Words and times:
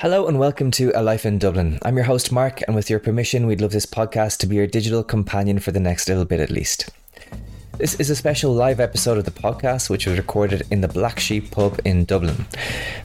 Hello 0.00 0.26
and 0.26 0.38
welcome 0.38 0.70
to 0.72 0.92
A 0.94 1.02
Life 1.02 1.26
in 1.26 1.38
Dublin. 1.38 1.78
I'm 1.82 1.96
your 1.96 2.04
host, 2.04 2.32
Mark, 2.32 2.62
and 2.66 2.74
with 2.74 2.88
your 2.88 2.98
permission, 2.98 3.46
we'd 3.46 3.60
love 3.60 3.72
this 3.72 3.86
podcast 3.86 4.38
to 4.38 4.46
be 4.46 4.56
your 4.56 4.66
digital 4.66 5.02
companion 5.02 5.58
for 5.58 5.72
the 5.72 5.80
next 5.80 6.08
little 6.08 6.24
bit 6.24 6.40
at 6.40 6.50
least. 6.50 6.90
This 7.80 7.94
is 7.94 8.10
a 8.10 8.16
special 8.16 8.52
live 8.52 8.78
episode 8.78 9.16
of 9.16 9.24
the 9.24 9.30
podcast, 9.30 9.88
which 9.88 10.06
was 10.06 10.18
recorded 10.18 10.64
in 10.70 10.82
the 10.82 10.88
Black 10.88 11.18
Sheep 11.18 11.50
pub 11.50 11.80
in 11.86 12.04
Dublin. 12.04 12.46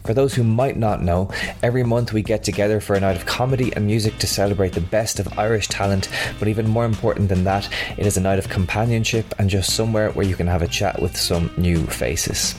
For 0.06 0.14
those 0.14 0.34
who 0.34 0.44
might 0.44 0.76
not 0.76 1.02
know, 1.02 1.32
every 1.64 1.84
month 1.84 2.12
we 2.12 2.22
get 2.22 2.44
together 2.44 2.82
for 2.82 2.94
a 2.94 3.00
night 3.00 3.16
of 3.16 3.26
comedy 3.26 3.74
and 3.74 3.86
music 3.86 4.18
to 4.18 4.28
celebrate 4.28 4.74
the 4.74 4.82
best 4.82 5.18
of 5.18 5.40
Irish 5.40 5.70
talent, 5.70 6.10
but 6.40 6.50
even 6.50 6.68
more 6.68 6.84
important 6.84 7.30
than 7.30 7.46
that, 7.46 7.70
it 7.98 8.06
is 8.06 8.18
a 8.18 8.22
night 8.22 8.38
of 8.38 8.50
companionship 8.50 9.34
and 9.40 9.50
just 9.50 9.74
somewhere 9.74 10.12
where 10.12 10.26
you 10.26 10.36
can 10.36 10.48
have 10.48 10.62
a 10.62 10.68
chat 10.68 11.02
with 11.02 11.16
some 11.16 11.54
new 11.56 11.86
faces. 11.88 12.56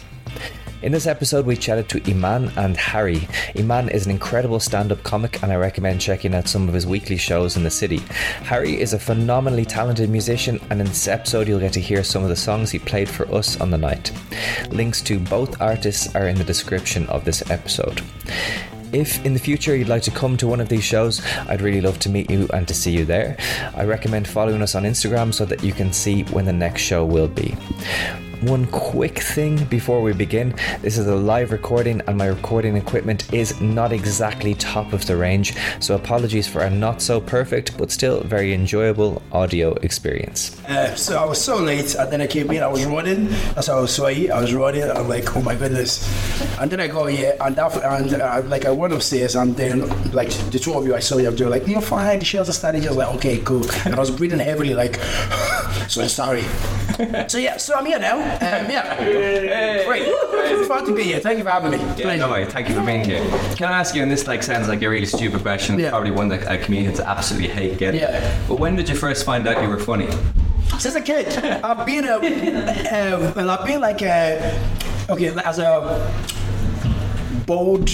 In 0.83 0.93
this 0.93 1.07
episode, 1.07 1.47
we 1.47 1.57
chatted 1.57 1.89
to 1.89 2.01
Emman 2.03 2.55
and 2.59 2.77
Harry. 2.77 3.21
Emman 3.55 3.91
is 3.91 4.05
an 4.05 4.13
incredible 4.13 4.61
stand 4.61 4.93
up 4.93 5.03
comic, 5.03 5.43
and 5.43 5.51
I 5.51 5.57
recommend 5.57 6.03
checking 6.03 6.35
out 6.35 6.49
some 6.49 6.69
of 6.69 6.75
his 6.75 6.87
weekly 6.87 7.17
shows 7.17 7.57
in 7.57 7.65
the 7.65 7.71
city. 7.71 7.99
Harry 8.43 8.79
is 8.79 8.93
a 8.93 8.99
phenomenally 8.99 9.65
talented 9.65 10.11
musician, 10.11 10.61
and 10.69 10.79
in 10.79 10.87
this 10.87 11.09
episode, 11.09 11.49
you'll 11.49 11.61
get 11.61 11.73
to 11.73 11.81
hear 11.81 12.05
some 12.05 12.23
of 12.23 12.29
the 12.29 12.37
songs 12.37 12.71
he 12.71 12.79
played 12.79 13.09
for 13.09 13.27
us 13.35 13.59
on 13.59 13.71
the 13.71 13.79
night. 13.79 14.13
Links 14.71 15.01
to 15.03 15.19
both 15.19 15.61
artists 15.63 16.15
are 16.15 16.29
in 16.29 16.37
the 16.37 16.45
description 16.45 17.07
of 17.07 17.25
this 17.25 17.51
episode. 17.51 18.03
If 18.93 19.25
in 19.25 19.33
the 19.33 19.41
future 19.41 19.75
you'd 19.75 19.89
like 19.89 20.03
to 20.03 20.11
come 20.11 20.37
to 20.37 20.47
one 20.47 20.61
of 20.61 20.69
these 20.69 20.85
shows, 20.85 21.25
I'd 21.49 21.63
really 21.63 21.81
love 21.81 21.99
to 22.01 22.11
meet 22.11 22.31
you 22.31 22.49
and 22.53 22.69
to 22.69 22.75
see 22.75 22.93
you 22.93 23.07
there. 23.07 23.39
I 23.75 23.85
recommend 23.85 24.29
following 24.29 24.61
us 24.61 24.75
on 24.75 24.85
Instagram 24.85 25.33
so 25.33 25.47
that 25.47 25.65
you 25.65 25.73
can 25.73 25.93
see 25.93 26.23
when 26.25 26.45
the 26.45 26.53
next 26.53 26.83
show 26.83 27.05
will 27.05 27.29
be. 27.29 27.57
One 28.43 28.67
quick 28.67 29.21
thing 29.21 29.65
before 29.65 30.03
we 30.03 30.13
begin 30.13 30.55
this 30.83 30.99
is 30.99 31.07
a 31.07 31.15
live 31.17 31.53
recording, 31.53 32.03
and 32.07 32.19
my 32.19 32.27
recording 32.27 32.77
equipment 32.77 33.33
is 33.33 33.59
not 33.63 33.93
exactly 33.93 34.55
top 34.55 34.93
of 34.93 35.07
the 35.07 35.17
range, 35.17 35.55
so 35.81 35.95
apologies 35.95 36.47
for 36.47 36.61
a 36.61 36.69
not 36.69 37.01
so 37.01 37.19
perfect 37.19 37.79
but 37.79 37.91
still 37.91 38.21
very 38.21 38.53
enjoyable 38.53 39.23
audio 39.33 39.73
experience. 39.77 40.61
Uh, 40.69 40.95
so 40.95 41.17
I 41.17 41.25
was 41.25 41.43
so 41.43 41.57
late, 41.57 41.95
and 41.95 42.13
then 42.13 42.21
I 42.21 42.27
came 42.27 42.51
in. 42.51 42.63
I 42.63 42.67
was 42.67 42.85
running. 42.85 43.29
That's 43.55 43.69
how 43.69 43.79
I 43.79 43.81
was 43.81 43.95
sweaty. 43.95 44.31
I 44.31 44.39
was 44.39 44.53
running. 44.53 44.83
I'm 44.83 45.09
like, 45.09 45.35
oh 45.35 45.41
my 45.41 45.55
goodness. 45.55 46.05
And 46.61 46.71
then 46.71 46.81
I 46.81 46.89
go, 46.89 47.07
yeah, 47.07 47.37
and 47.41 47.59
and 47.59 48.21
uh, 48.21 48.43
like 48.45 48.67
I 48.67 48.71
went 48.71 48.93
upstairs, 48.93 49.35
and 49.35 49.57
then 49.57 49.89
like 50.13 50.31
the 50.51 50.59
two 50.59 50.75
of 50.75 50.85
you, 50.85 50.95
I 50.95 51.01
saw 51.01 51.17
you. 51.17 51.31
They 51.31 51.45
were 51.45 51.51
like, 51.51 51.67
you're 51.67 51.81
fine. 51.81 52.19
The 52.19 52.27
shells 52.27 52.51
are 52.51 52.53
starting. 52.53 52.85
I 52.85 52.89
was 52.89 52.97
like, 52.99 53.15
okay, 53.17 53.39
cool. 53.39 53.65
And 53.87 53.95
I 53.95 53.99
was 53.99 54.11
breathing 54.11 54.41
heavily, 54.41 54.75
like, 54.75 54.97
so 55.89 56.03
I'm 56.03 56.09
sorry. 56.09 56.43
so 57.29 57.39
yeah, 57.39 57.57
so 57.57 57.75
I'm 57.75 57.87
here 57.87 57.99
now. 57.99 58.26
Um, 58.37 58.71
yeah, 58.71 59.85
great. 59.87 60.03
It's 60.07 60.69
fun 60.69 60.85
to 60.87 60.95
be 60.95 61.05
here. 61.05 61.21
Thank 61.21 61.39
you 61.39 61.45
for 61.45 61.51
having 61.51 61.71
me. 61.73 61.79
Yeah, 61.97 62.17
no, 62.17 62.31
way. 62.33 62.45
thank 62.45 62.69
you 62.69 62.75
for 62.75 62.85
being 62.85 63.05
here. 63.05 63.21
Can 63.57 63.69
I 63.73 63.79
ask 63.79 63.95
you, 63.95 64.03
and 64.03 64.11
this 64.11 64.27
like 64.27 64.43
sounds 64.43 64.69
like 64.69 64.83
a 64.83 64.89
really 64.89 65.07
stupid 65.07 65.43
question, 65.43 65.79
Yeah. 65.79 65.91
probably 65.91 66.11
one 66.11 66.29
that 66.29 66.47
uh, 66.47 66.63
comedians 66.65 67.01
absolutely 67.01 67.49
hate 67.49 67.79
getting. 67.79 68.01
Yeah. 68.01 68.39
But 68.49 68.59
when 68.59 68.77
did 68.77 68.89
you 68.89 68.95
first 68.97 69.25
find 69.25 69.47
out 69.47 69.63
you 69.63 69.69
were 69.69 69.79
funny? 69.79 70.09
Since 70.79 70.95
a 70.97 71.01
kid, 71.01 71.29
I've 71.65 71.87
been 71.87 72.05
a, 72.05 72.17
uh, 72.17 73.33
well, 73.35 73.51
I've 73.51 73.65
been 73.67 73.81
like 73.81 74.03
a, 74.03 74.61
okay, 75.09 75.29
as 75.45 75.59
a 75.59 76.13
bold 77.47 77.89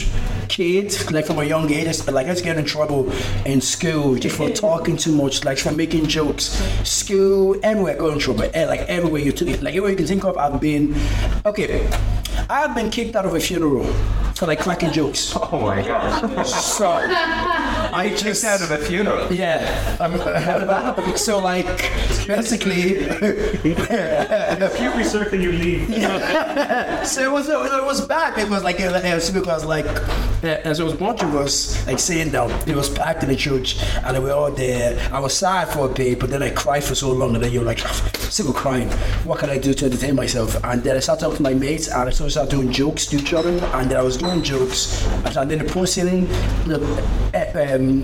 kid, 0.57 0.95
like 1.11 1.25
from 1.27 1.39
a 1.39 1.45
young 1.45 1.71
age, 1.73 1.87
I 2.07 2.11
like 2.13 2.27
I 2.27 2.31
used 2.31 2.43
to 2.43 2.45
get 2.45 2.59
in 2.59 2.65
trouble 2.67 3.11
in 3.47 3.61
school 3.63 4.17
just 4.17 4.37
for 4.37 4.51
talking 4.51 4.97
too 4.99 5.13
much, 5.23 5.45
like 5.45 5.59
for 5.59 5.73
making 5.73 6.07
jokes. 6.07 6.45
School, 6.85 7.57
everywhere, 7.63 7.95
I 7.95 7.99
got 7.99 8.13
in 8.13 8.19
trouble. 8.19 8.45
Eh, 8.53 8.67
Like 8.67 8.81
everywhere 8.83 9.23
you 9.23 9.33
took 9.33 9.49
it, 9.49 9.63
like 9.63 9.73
everywhere 9.75 9.91
you 9.93 9.97
can 9.97 10.07
think 10.07 10.25
of, 10.25 10.37
I've 10.37 10.61
been. 10.61 10.95
Okay, 11.47 11.89
I've 12.51 12.75
been 12.75 12.91
kicked 12.91 13.17
out 13.17 13.25
of 13.27 13.35
a 13.35 13.41
funeral 13.41 13.85
for 14.37 14.47
like 14.47 14.61
cracking 14.61 14.93
jokes. 14.93 15.33
Oh 15.53 15.61
my 15.61 15.83
god. 15.83 16.45
So 16.47 16.89
I 16.91 18.09
just 18.17 18.43
Kicked 18.43 18.45
out 18.45 18.63
of 18.63 18.71
a 18.71 18.79
funeral. 18.85 19.33
yeah. 19.33 19.97
Um, 20.01 21.17
so 21.27 21.39
like 21.39 21.67
basically. 22.27 23.07
Every 24.61 25.05
circle 25.05 25.39
you 25.39 25.53
leave. 25.53 25.89
So 27.03 27.21
it 27.21 27.33
was 27.33 27.49
it 27.49 27.85
was 27.85 28.07
bad 28.07 28.37
like 28.63 28.79
it 28.81 29.15
was 29.15 29.31
because 29.31 29.65
like 29.65 29.87
as 30.45 30.81
I 30.81 30.85
was 30.85 30.95
watching 30.95 31.33
was 31.33 31.85
like 31.87 31.99
saying 31.99 32.31
that 32.31 32.69
it 32.69 32.77
was 32.77 32.89
packed 32.89 33.23
in 33.23 33.29
the 33.29 33.37
church 33.37 33.83
and 34.05 34.17
we 34.19 34.25
were 34.25 34.33
all 34.33 34.51
there. 34.51 34.99
I 35.13 35.19
was 35.21 35.37
sad 35.37 35.69
for 35.69 35.87
a 35.87 35.89
bit, 35.89 36.21
but 36.21 36.31
then 36.31 36.43
I 36.43 36.51
cried 36.51 36.85
for 36.85 36.95
so 36.95 37.13
long 37.13 37.35
and 37.35 37.43
then 37.43 37.53
you're 37.53 37.65
like 37.65 37.81
of 38.39 38.55
crying. 38.55 38.89
What 39.25 39.39
can 39.41 39.51
I 39.51 39.59
do 39.59 39.75
to 39.75 39.87
entertain 39.87 40.15
myself? 40.15 40.63
And 40.65 40.83
then 40.83 40.97
I 40.97 41.01
sat 41.01 41.23
up 41.23 41.33
with 41.33 41.41
my 41.41 41.55
mates 41.55 41.89
and 41.89 42.09
I 42.09 42.11
started 42.11 42.33
start 42.33 42.51
doing 42.51 42.71
jokes 42.73 43.07
to 43.07 43.17
each 43.17 43.33
other 43.35 43.51
and 43.51 43.91
then 43.91 43.99
I 43.99 44.03
was 44.03 44.17
doing 44.17 44.43
jokes 44.43 45.05
and 45.37 45.51
then 45.51 45.59
the 45.59 45.65
person 45.65 46.27
the 46.67 46.79
uh, 47.35 47.77
um, 47.77 48.03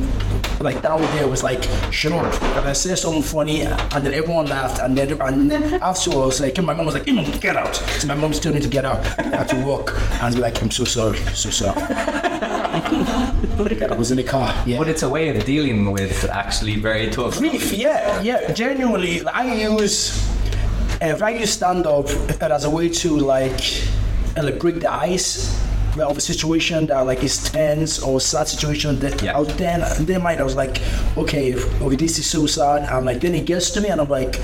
like 0.61 0.83
down 0.83 1.01
there 1.17 1.29
was 1.29 1.43
like 1.43 1.63
shut 1.93 2.13
up 2.13 2.43
and 2.43 2.69
I 2.69 2.73
said 2.73 2.99
something 2.99 3.23
funny 3.23 3.63
and 3.63 4.05
then 4.05 4.13
everyone 4.15 4.47
laughed 4.47 4.81
and 4.81 4.97
then 4.97 5.21
and 5.21 5.53
afterwards 5.83 6.41
like 6.41 6.61
my 6.63 6.75
mom 6.75 6.87
was 6.87 6.95
like 6.95 7.05
"Emman, 7.05 7.41
get 7.41 7.57
out. 7.57 7.77
So 7.77 8.09
my 8.09 8.15
mom's 8.15 8.37
still 8.37 8.53
need 8.53 8.63
to 8.63 8.69
get 8.69 8.85
out. 8.85 9.05
I 9.19 9.23
had 9.37 9.49
to 9.51 9.65
walk 9.65 9.95
and 10.23 10.35
be 10.35 10.41
like 10.41 10.61
I'm 10.63 10.71
so 10.71 10.85
sorry 10.85 11.19
so 11.35 11.51
sorry. 11.51 11.81
I 13.61 13.95
was 13.97 14.11
in 14.11 14.17
the 14.17 14.25
car 14.25 14.55
yeah. 14.67 14.79
But 14.79 14.89
it's 14.89 15.03
a 15.03 15.09
way 15.09 15.37
of 15.37 15.45
dealing 15.45 15.91
with 15.91 16.25
actually 16.31 16.77
very 16.77 17.11
tough. 17.11 17.39
grief 17.39 17.73
yeah 17.73 18.21
yeah 18.23 18.53
genuinely 18.53 19.25
I 19.27 19.55
use 19.55 20.29
if 21.01 21.23
I 21.23 21.31
use 21.31 21.53
stand 21.53 21.87
up 21.87 22.09
as 22.43 22.65
a 22.65 22.71
way 22.71 22.89
to 22.89 23.17
like 23.19 23.61
like 24.37 24.59
break 24.59 24.81
the 24.81 24.93
ice 24.93 25.59
of 26.07 26.17
a 26.17 26.21
situation 26.21 26.87
that 26.87 27.01
like 27.01 27.23
is 27.23 27.43
tense 27.43 27.99
or 28.01 28.21
sad 28.21 28.49
situation 28.49 28.99
that 29.01 29.23
Yeah. 29.23 29.37
I 29.37 29.41
was 29.41 29.49
then 29.57 29.83
then 30.07 30.23
mind 30.23 30.41
I 30.41 30.45
was 30.45 30.57
like 30.57 30.81
okay 31.17 31.55
okay 31.57 31.97
this 31.97 32.19
is 32.19 32.27
so 32.27 32.47
sad 32.47 32.89
I'm 32.89 33.05
like 33.05 33.21
then 33.21 33.35
it 33.35 33.45
gets 33.47 33.71
to 33.71 33.81
me 33.81 33.89
and 33.89 34.01
I'm 34.01 34.09
like 34.09 34.41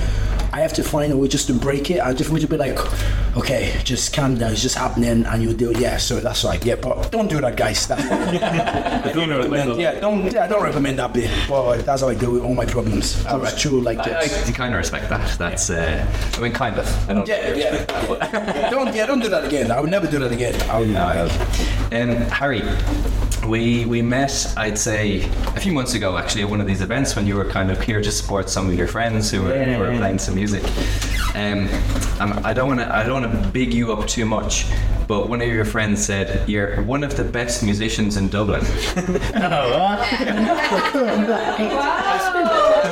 I 0.55 0.61
have 0.61 0.73
to 0.75 0.85
find 0.85 1.13
a 1.13 1.17
way 1.17 1.27
just 1.27 1.49
to 1.49 1.53
break 1.53 1.91
it. 1.91 1.99
I 1.99 2.13
just 2.15 2.31
want 2.31 2.41
to 2.43 2.47
be 2.47 2.57
like, 2.57 2.79
okay, 3.37 3.81
just 3.83 4.15
calm 4.15 4.37
down. 4.37 4.53
It's 4.53 4.63
just 4.63 4.77
happening, 4.77 5.27
and 5.27 5.43
you 5.43 5.53
do 5.53 5.73
it. 5.73 5.81
Yeah, 5.81 5.97
so 5.97 6.21
that's 6.21 6.45
right. 6.45 6.65
Yeah, 6.65 6.77
but 6.77 7.11
don't 7.11 7.27
do 7.27 7.41
that, 7.41 7.57
guys. 7.57 7.89
That, 7.89 7.99
don't 9.15 9.31
recommend 9.31 9.81
yeah, 9.81 9.99
don't. 9.99 10.33
Yeah, 10.33 10.45
I 10.45 10.47
don't 10.47 10.63
recommend 10.63 11.01
that 11.01 11.13
bit. 11.13 11.29
But 11.49 11.79
that's 11.85 12.03
how 12.03 12.09
I 12.09 12.15
deal 12.15 12.31
with 12.31 12.45
all 12.45 12.55
my 12.55 12.67
problems. 12.67 13.27
I 13.27 13.35
was 13.35 13.61
true 13.61 13.81
like 13.81 13.99
I, 13.99 14.05
this. 14.11 14.49
I 14.49 14.53
kind 14.53 14.73
of 14.73 14.79
respect 14.79 15.09
that. 15.09 15.37
That's, 15.37 15.71
uh, 15.71 16.07
I 16.35 16.41
mean, 16.41 16.53
kind 16.53 16.79
of. 16.79 17.11
I 17.11 17.15
don't. 17.15 17.27
yeah, 17.27 17.53
yeah. 17.55 18.71
don't. 18.71 18.95
Yeah, 18.95 19.07
don't 19.07 19.19
do 19.19 19.31
that 19.31 19.47
again. 19.47 19.73
I 19.73 19.81
would 19.81 19.91
never 19.91 20.07
do 20.07 20.21
that 20.21 20.31
again. 20.31 20.55
I 20.71 20.79
would, 20.79 21.31
Um, 21.93 22.31
Harry, 22.31 22.63
we 23.47 23.85
we 23.87 24.03
met, 24.03 24.53
I'd 24.57 24.79
say, 24.79 25.23
a 25.57 25.61
few 25.61 25.73
months 25.73 25.95
ago 25.95 26.17
actually 26.17 26.43
at 26.43 26.51
one 26.51 26.61
of 26.61 26.67
these 26.67 26.81
events 26.81 27.17
when 27.17 27.27
you 27.27 27.37
were 27.37 27.45
kind 27.45 27.71
of 27.71 27.81
here 27.81 28.01
to 28.01 28.11
support 28.11 28.49
some 28.49 28.69
of 28.69 28.75
your 28.75 28.89
friends 28.89 29.31
who 29.31 29.43
were, 29.43 29.65
who 29.65 29.79
were 29.79 29.97
playing 29.97 30.19
some 30.19 30.35
music. 30.35 30.63
Um, 31.35 31.69
and 32.21 32.47
I 32.47 32.53
don't 32.55 32.69
want 32.69 32.81
to 32.81 32.95
I 32.95 33.05
don't 33.05 33.23
want 33.23 33.33
to 33.45 33.49
big 33.51 33.75
you 33.75 33.93
up 33.93 34.07
too 34.07 34.25
much, 34.25 34.67
but 35.09 35.29
one 35.29 35.43
of 35.43 35.49
your 35.49 35.65
friends 35.65 36.05
said 36.05 36.49
you're 36.49 36.81
one 36.83 37.03
of 37.03 37.17
the 37.17 37.25
best 37.25 37.65
musicians 37.65 38.17
in 38.17 38.29
Dublin. 38.29 38.65
Oh, 39.37 39.99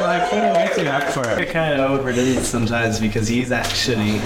I 0.04 0.26
put 0.28 0.38
it 0.38 0.54
way 0.54 0.70
too 0.84 0.90
hard 0.90 1.04
for 1.14 1.22
it. 1.30 1.38
I 1.48 1.50
kind 1.50 1.80
of 1.80 1.90
overdo 1.90 2.20
it 2.20 2.44
sometimes 2.44 3.00
because 3.00 3.28
he's 3.28 3.52
actually 3.52 4.18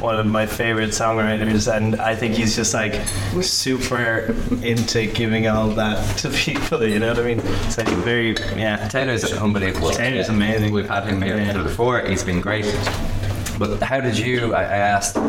one 0.00 0.18
of 0.18 0.26
my 0.26 0.46
favorite 0.46 0.90
songwriters, 0.90 1.72
and 1.74 1.96
I 1.96 2.14
think 2.14 2.34
he's 2.34 2.56
just 2.56 2.74
like 2.74 2.94
super 3.42 4.34
into 4.62 5.06
giving 5.06 5.48
all 5.48 5.68
that 5.70 6.18
to 6.18 6.30
people. 6.44 6.84
You 6.84 6.98
know 6.98 7.08
what 7.08 7.18
I 7.18 7.22
mean? 7.24 7.40
It's 7.66 7.78
like 7.78 7.88
very, 7.88 8.34
yeah. 8.56 8.88
Taylor's 8.88 9.30
unbelievable. 9.32 9.90
Taylor's 9.90 10.28
amazing. 10.28 10.72
We've 10.72 10.88
had 10.88 11.04
him 11.06 11.22
here 11.22 11.36
Yeah. 11.36 11.62
before. 11.62 12.00
He's 12.00 12.24
been 12.24 12.40
great. 12.40 12.64
But 13.58 13.82
how 13.82 14.00
did 14.00 14.18
you? 14.18 14.54
I, 14.54 14.62
I 14.62 14.76
asked 14.76 15.16
um, 15.16 15.24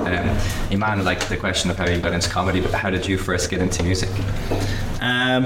Emman 0.70 1.04
like 1.04 1.28
the 1.28 1.38
question 1.38 1.72
of 1.72 1.78
how 1.78 1.88
you 1.88 2.00
got 2.00 2.14
into 2.14 2.30
comedy, 2.30 2.62
but 2.62 2.74
how 2.74 2.90
did 2.90 3.08
you 3.08 3.18
first 3.18 3.50
get 3.50 3.62
into 3.62 3.84
music? 3.84 4.10
Um, 5.02 5.46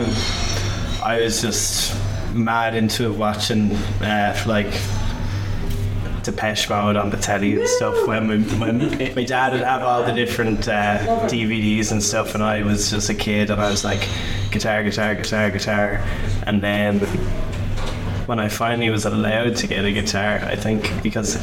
I 1.04 1.20
was 1.22 1.42
just 1.42 1.96
mad 2.34 2.76
into 2.76 3.12
watching 3.12 3.72
uh, 4.02 4.42
like 4.48 4.74
Depeche 6.24 6.70
Mode 6.70 6.96
on 6.96 7.10
the 7.10 7.18
telly 7.18 7.60
and 7.60 7.68
stuff 7.68 8.08
when 8.08 8.28
my, 8.28 8.38
when 8.60 9.16
my 9.16 9.24
dad 9.24 9.54
would 9.54 9.62
have 9.62 9.82
all 9.82 10.04
the 10.04 10.14
different 10.14 10.68
uh, 10.68 11.00
DVDs 11.28 11.92
and 11.92 12.02
stuff 12.02 12.36
and 12.36 12.44
I 12.44 12.64
was 12.64 12.92
just 12.92 13.10
a 13.10 13.14
kid 13.14 13.50
and 13.50 13.60
I 13.60 13.70
was 13.70 13.84
like 13.84 14.08
guitar 14.52 14.84
guitar 14.84 15.16
guitar 15.16 15.50
guitar 15.50 16.04
and 16.46 16.62
then 16.62 17.00
when 18.28 18.40
I 18.40 18.50
finally 18.50 18.90
was 18.90 19.06
allowed 19.06 19.56
to 19.58 19.68
get 19.68 19.84
a 19.84 19.92
guitar 19.92 20.40
I 20.44 20.56
think 20.56 21.02
because 21.02 21.36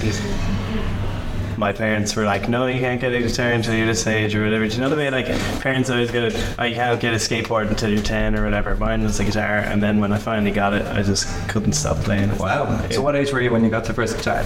my 1.58 1.72
parents 1.72 2.14
were 2.14 2.24
like, 2.24 2.48
no, 2.48 2.66
you 2.66 2.78
can't 2.78 3.00
get 3.00 3.12
a 3.12 3.18
guitar 3.18 3.50
until 3.50 3.74
you're 3.74 3.86
this 3.86 4.06
age 4.06 4.34
or 4.34 4.44
whatever. 4.44 4.68
Do 4.68 4.74
you 4.74 4.80
know 4.80 4.88
the 4.88 4.96
way 4.96 5.10
like 5.10 5.26
parents 5.60 5.90
always 5.90 6.10
get 6.10 6.32
a, 6.32 6.54
oh, 6.58 6.64
you 6.64 6.76
can't 6.76 7.00
get 7.00 7.12
a 7.12 7.16
skateboard 7.16 7.68
until 7.68 7.90
you're 7.90 8.02
10 8.02 8.36
or 8.36 8.44
whatever. 8.44 8.76
Mine 8.76 9.02
was 9.02 9.18
a 9.18 9.24
guitar, 9.24 9.58
and 9.58 9.82
then 9.82 10.00
when 10.00 10.12
I 10.12 10.18
finally 10.18 10.52
got 10.52 10.72
it, 10.72 10.86
I 10.86 11.02
just 11.02 11.26
couldn't 11.48 11.72
stop 11.72 11.96
playing. 11.98 12.30
it. 12.30 12.38
Wow. 12.38 12.88
So 12.90 13.02
what 13.02 13.16
age 13.16 13.32
were 13.32 13.40
you 13.40 13.50
when 13.50 13.64
you 13.64 13.70
got 13.70 13.84
the 13.84 13.92
first 13.92 14.16
guitar? 14.16 14.44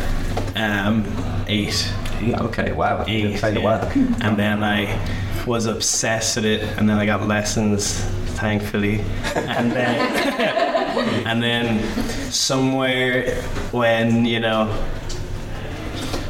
Um, 0.56 1.04
eight. 1.48 1.92
Okay. 2.22 2.72
Wow. 2.72 3.04
Eight. 3.06 3.38
Played 3.38 3.58
a 3.58 3.60
yeah. 3.60 3.64
while. 3.64 3.92
And 4.22 4.38
then 4.38 4.64
I 4.64 4.98
was 5.46 5.66
obsessed 5.66 6.36
with 6.36 6.46
it, 6.46 6.62
and 6.78 6.88
then 6.88 6.96
I 6.96 7.04
got 7.04 7.28
lessons, 7.28 8.00
thankfully, 8.38 9.00
and 9.34 9.70
then 9.72 10.62
and 11.26 11.42
then 11.42 11.82
somewhere 12.30 13.42
when 13.72 14.24
you 14.24 14.40
know 14.40 14.66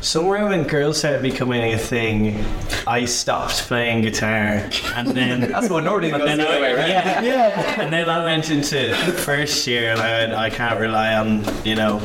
somewhere 0.02 0.44
when 0.46 0.64
girls 0.64 0.98
started 0.98 1.22
becoming 1.22 1.72
a 1.72 1.78
thing, 1.78 2.44
I 2.86 3.04
stopped 3.06 3.62
playing 3.62 4.02
guitar, 4.02 4.68
and 4.94 5.08
then 5.08 5.40
That's 5.52 5.70
what 5.70 5.84
normally 5.84 6.10
goes 6.10 6.24
then 6.24 6.38
the 6.38 6.48
I, 6.48 6.52
other 6.52 6.60
way, 6.60 6.74
right? 6.74 6.88
yeah, 6.88 7.22
yeah, 7.22 7.80
and 7.80 7.92
then 7.92 8.08
I 8.08 8.24
went 8.24 8.50
into 8.50 8.76
the 8.76 9.12
first 9.12 9.66
year, 9.66 9.92
and 9.92 10.00
I, 10.00 10.10
went, 10.20 10.32
I 10.34 10.50
can't 10.50 10.78
rely 10.78 11.14
on 11.14 11.44
you 11.64 11.76
know 11.76 12.00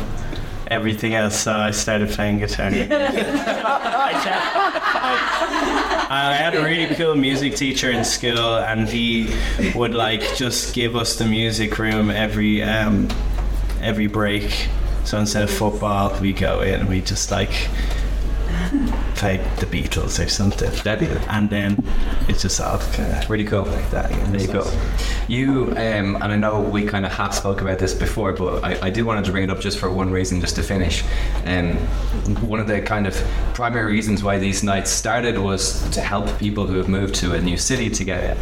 everything 0.68 1.16
else, 1.16 1.36
so 1.38 1.54
I 1.54 1.72
started 1.72 2.10
playing 2.10 2.40
guitar. 2.40 2.68
I 2.70 4.14
I 6.10 6.34
had 6.36 6.56
a 6.56 6.64
really 6.64 6.96
cool 6.96 7.16
music 7.16 7.56
teacher 7.56 7.92
in 7.92 8.06
school, 8.06 8.58
and 8.58 8.88
he 8.88 9.34
would 9.76 9.94
like 9.94 10.22
just 10.36 10.74
give 10.74 10.96
us 10.96 11.18
the 11.18 11.26
music 11.26 11.78
room 11.78 12.10
every 12.10 12.64
um, 12.64 13.10
every 13.82 14.08
break. 14.08 14.70
So 15.08 15.18
instead 15.18 15.44
of 15.44 15.50
football, 15.50 16.20
we 16.20 16.34
go 16.34 16.60
in 16.60 16.82
and 16.82 16.90
we 16.90 17.00
just 17.00 17.32
like 17.32 17.70
play 19.16 19.38
the 19.62 19.66
Beatles 19.66 20.24
or 20.24 20.28
something. 20.28 20.70
Deadly. 20.84 21.08
And 21.30 21.50
then 21.50 21.82
it's 22.28 22.42
just 22.42 22.60
all 22.60 22.78
kind 22.78 23.14
of 23.14 23.30
Really 23.30 23.46
cool. 23.46 23.64
like 23.64 23.90
that. 23.92 24.12
yeah. 24.12 24.24
There 24.32 24.42
you 24.42 24.48
go. 24.48 24.72
You 25.30 25.72
um, 25.78 26.18
and 26.18 26.24
I 26.26 26.36
know 26.36 26.60
we 26.60 26.86
kind 26.86 27.06
of 27.06 27.14
half 27.14 27.34
spoke 27.34 27.62
about 27.62 27.80
this 27.80 27.94
before, 27.94 28.34
but 28.34 28.66
I, 28.66 28.88
I 28.88 28.90
did 28.90 29.06
wanted 29.06 29.24
to 29.24 29.32
bring 29.32 29.46
it 29.46 29.50
up 29.50 29.62
just 29.62 29.80
for 29.80 29.90
one 29.90 30.12
reason, 30.12 30.42
just 30.42 30.56
to 30.58 30.62
finish. 30.62 31.06
Um, 31.46 31.78
one 32.46 32.60
of 32.60 32.68
the 32.68 32.82
kind 32.82 33.08
of 33.08 33.16
primary 33.54 33.94
reasons 33.94 34.26
why 34.26 34.40
these 34.40 34.62
nights 34.62 34.92
started 34.92 35.38
was 35.38 35.90
to 35.92 36.02
help 36.02 36.38
people 36.38 36.68
who 36.68 36.76
have 36.80 36.90
moved 36.90 37.16
to 37.16 37.34
a 37.34 37.42
new 37.42 37.56
city 37.56 37.90
to 37.92 38.04
get 38.04 38.38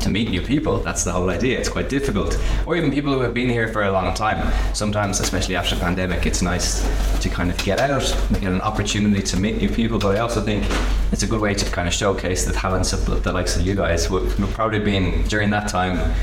to 0.00 0.10
meet 0.10 0.30
new 0.30 0.42
people. 0.42 0.78
That's 0.78 1.04
the 1.04 1.12
whole 1.12 1.30
idea. 1.30 1.58
It's 1.58 1.68
quite 1.68 1.88
difficult, 1.88 2.38
or 2.66 2.76
even 2.76 2.90
people 2.90 3.12
who 3.12 3.20
have 3.20 3.34
been 3.34 3.48
here 3.48 3.68
for 3.68 3.82
a 3.82 3.92
long 3.92 4.14
time. 4.14 4.52
Sometimes, 4.74 5.20
especially 5.20 5.56
after 5.56 5.74
the 5.74 5.80
pandemic, 5.80 6.26
it's 6.26 6.42
nice 6.42 6.82
to 7.20 7.28
kind 7.28 7.50
of 7.50 7.58
get 7.58 7.80
out, 7.80 8.14
and 8.28 8.40
get 8.40 8.52
an 8.52 8.60
opportunity 8.60 9.22
to 9.22 9.36
meet 9.38 9.58
new 9.58 9.68
people. 9.68 9.98
But 9.98 10.16
I 10.16 10.20
also 10.20 10.40
think 10.40 10.64
it's 11.12 11.22
a 11.22 11.26
good 11.26 11.40
way 11.40 11.54
to 11.54 11.70
kind 11.70 11.88
of 11.88 11.94
showcase 11.94 12.44
the 12.44 12.52
talents 12.52 12.92
of 12.92 13.22
the, 13.22 13.32
likes 13.32 13.56
of 13.56 13.66
you 13.66 13.74
guys, 13.74 14.06
have 14.06 14.50
probably 14.54 14.78
been 14.78 15.22
during 15.28 15.50
that 15.50 15.68
time, 15.68 16.14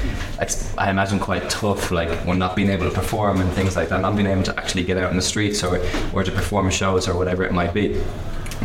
I 0.78 0.89
imagine 0.89 1.19
quite 1.19 1.50
tough, 1.50 1.92
like 1.92 2.10
when 2.25 2.39
not 2.39 2.56
being 2.56 2.69
able 2.69 2.86
to 2.89 2.95
perform 2.95 3.42
and 3.42 3.51
things 3.51 3.75
like 3.75 3.89
that, 3.89 4.01
not 4.01 4.16
being 4.16 4.28
able 4.28 4.44
to 4.44 4.60
actually 4.60 4.83
get 4.83 4.98
out 4.98 5.12
in 5.12 5.18
the 5.18 5.24
streets 5.24 5.63
or 5.63 5.81
or 6.13 6.24
to 6.24 6.31
perform 6.31 6.69
shows 6.69 7.07
or 7.07 7.18
whatever 7.18 7.44
it 7.44 7.51
might 7.51 7.74
be. 7.74 8.01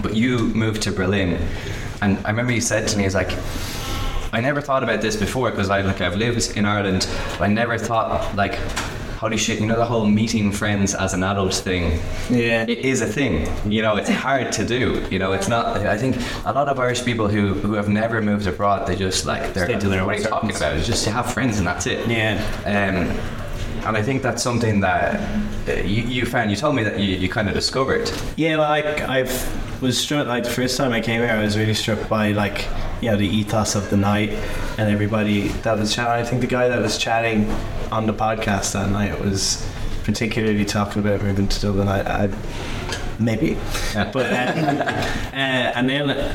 But 0.03 0.15
you 0.15 0.39
moved 0.55 0.83
to 0.83 0.93
Berlin, 0.93 1.39
and 2.01 2.19
I 2.25 2.31
remember 2.31 2.53
you 2.53 2.61
said 2.61 2.89
to 2.89 2.99
me, 2.99 3.05
"It's 3.05 3.15
like." 3.15 3.33
I 4.33 4.41
never 4.41 4.61
thought 4.61 4.83
about 4.83 5.01
this 5.01 5.17
before 5.17 5.51
because 5.51 5.71
I 5.71 5.81
like 5.81 6.01
I've 6.01 6.17
lived 6.17 6.57
in 6.57 6.65
Ireland, 6.65 7.09
but 7.39 7.43
I 7.43 7.49
never 7.49 7.77
thought 7.77 8.37
like, 8.37 8.55
holy 9.19 9.37
shit, 9.37 9.61
you 9.61 9.67
know 9.67 9.77
the 9.77 9.85
whole 9.85 10.07
meeting 10.07 10.53
friends 10.53 10.95
as 10.95 11.15
an 11.15 11.25
adult 11.25 11.55
thing. 11.55 12.01
Yeah. 12.31 12.65
It 12.69 12.79
is 12.79 13.01
a 13.01 13.07
thing. 13.07 13.49
You 13.71 13.83
know, 13.83 13.97
it's 13.97 14.09
hard 14.09 14.53
to 14.53 14.65
do. 14.65 15.05
You 15.11 15.19
know, 15.19 15.33
it's 15.33 15.49
not. 15.49 15.79
I 15.79 15.99
think 15.99 16.17
a 16.45 16.53
lot 16.53 16.69
of 16.69 16.79
Irish 16.79 17.05
people 17.05 17.29
who 17.29 17.55
who 17.55 17.73
have 17.75 17.89
never 17.89 18.23
moved 18.23 18.47
abroad, 18.47 18.87
they 18.87 18.97
just 18.97 19.27
like 19.27 19.53
they're 19.53 19.67
Stay 19.67 19.81
to 19.81 19.89
their 19.89 20.07
what 20.07 20.21
are 20.21 20.29
talking 20.29 20.55
about? 20.55 20.77
It's 20.77 20.87
just 20.87 21.05
to 21.05 21.11
have 21.11 21.33
friends 21.33 21.59
and 21.59 21.67
that's 21.67 21.87
it. 21.87 22.07
Yeah. 22.09 22.39
Um, 22.65 23.41
and 23.87 23.97
I 23.97 24.03
think 24.03 24.23
that's 24.23 24.43
something 24.43 24.81
that 24.81 25.19
uh, 25.69 25.73
you, 25.83 26.03
you 26.03 26.27
found. 26.27 26.51
You 26.51 26.57
told 26.57 26.77
me 26.77 26.85
that 26.85 27.01
you, 27.01 27.17
you 27.17 27.29
kind 27.29 27.49
of 27.49 27.55
discovered. 27.55 28.11
Yeah, 28.37 28.59
like 28.59 29.01
I've 29.01 29.83
was 29.83 29.99
struck 29.99 30.27
like 30.27 30.45
the 30.45 30.51
first 30.51 30.77
time 30.77 30.93
I 30.93 31.01
came 31.01 31.23
here, 31.23 31.31
I 31.31 31.43
was 31.43 31.57
really 31.57 31.75
struck 31.75 32.09
by 32.09 32.33
like 32.33 32.67
you 33.01 33.11
know 33.11 33.17
the 33.17 33.27
ethos 33.27 33.75
of 33.75 33.89
the 33.91 33.97
night 33.97 34.31
and 34.79 34.91
everybody 34.91 35.49
that 35.65 35.79
was 35.79 35.95
chatting. 35.95 36.25
I 36.25 36.29
think 36.29 36.41
the 36.41 36.47
guy 36.47 36.69
that 36.69 36.81
was 36.81 36.99
chatting 36.99 37.51
on 37.91 38.07
the 38.07 38.13
podcast 38.15 38.73
that 38.73 38.91
night 38.91 39.19
was 39.21 39.67
particularly 40.05 40.65
talking 40.65 41.01
about 41.03 41.23
moving 41.23 41.49
to 41.49 41.61
Dublin. 41.61 41.89
I, 41.89 42.25
I 42.25 42.31
maybe, 43.19 43.57
Yeah. 43.95 44.11
but 44.13 44.27
uh, 44.27 44.35
uh, 45.33 45.73
and 45.77 45.89
then. 45.89 46.35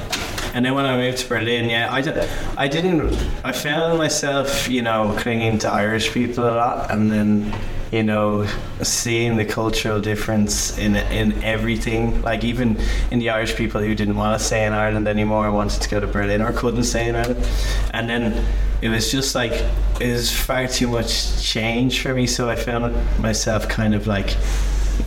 And 0.56 0.64
then 0.66 0.74
when 0.74 0.86
I 0.86 0.96
moved 0.96 1.18
to 1.18 1.28
Berlin, 1.28 1.70
yeah, 1.70 1.92
I, 1.92 2.00
did, 2.00 2.18
I 2.56 2.70
didn't. 2.70 3.14
I 3.44 3.52
found 3.52 3.98
myself, 3.98 4.70
you 4.70 4.82
know, 4.82 5.14
clinging 5.20 5.58
to 5.60 5.70
Irish 5.70 6.14
people 6.14 6.46
a 6.46 6.56
lot, 6.56 6.90
and 6.92 7.12
then, 7.12 7.54
you 7.96 8.04
know, 8.04 8.46
seeing 8.82 9.38
the 9.38 9.46
cultural 9.46 10.02
difference 10.02 10.78
in 10.78 10.98
in 10.98 11.42
everything. 11.44 12.22
Like 12.22 12.44
even 12.44 12.78
in 13.10 13.20
the 13.20 13.30
Irish 13.30 13.56
people 13.56 13.80
who 13.80 13.96
didn't 13.96 14.18
want 14.18 14.38
to 14.38 14.46
stay 14.46 14.66
in 14.66 14.74
Ireland 14.74 15.08
anymore, 15.08 15.50
wanted 15.50 15.82
to 15.82 15.90
go 15.90 16.02
to 16.02 16.08
Berlin 16.08 16.42
or 16.42 16.52
couldn't 16.52 16.84
stay 16.84 17.08
in 17.08 17.16
Ireland, 17.16 17.48
and 17.94 18.10
then 18.10 18.46
it 18.82 18.90
was 18.90 19.10
just 19.10 19.34
like 19.34 19.54
it 20.02 20.12
was 20.12 20.30
far 20.30 20.68
too 20.68 20.90
much 20.90 21.42
change 21.42 22.02
for 22.02 22.14
me. 22.14 22.28
So 22.28 22.50
I 22.50 22.58
found 22.58 22.94
myself 23.20 23.70
kind 23.70 23.96
of 23.96 24.08
like, 24.08 24.36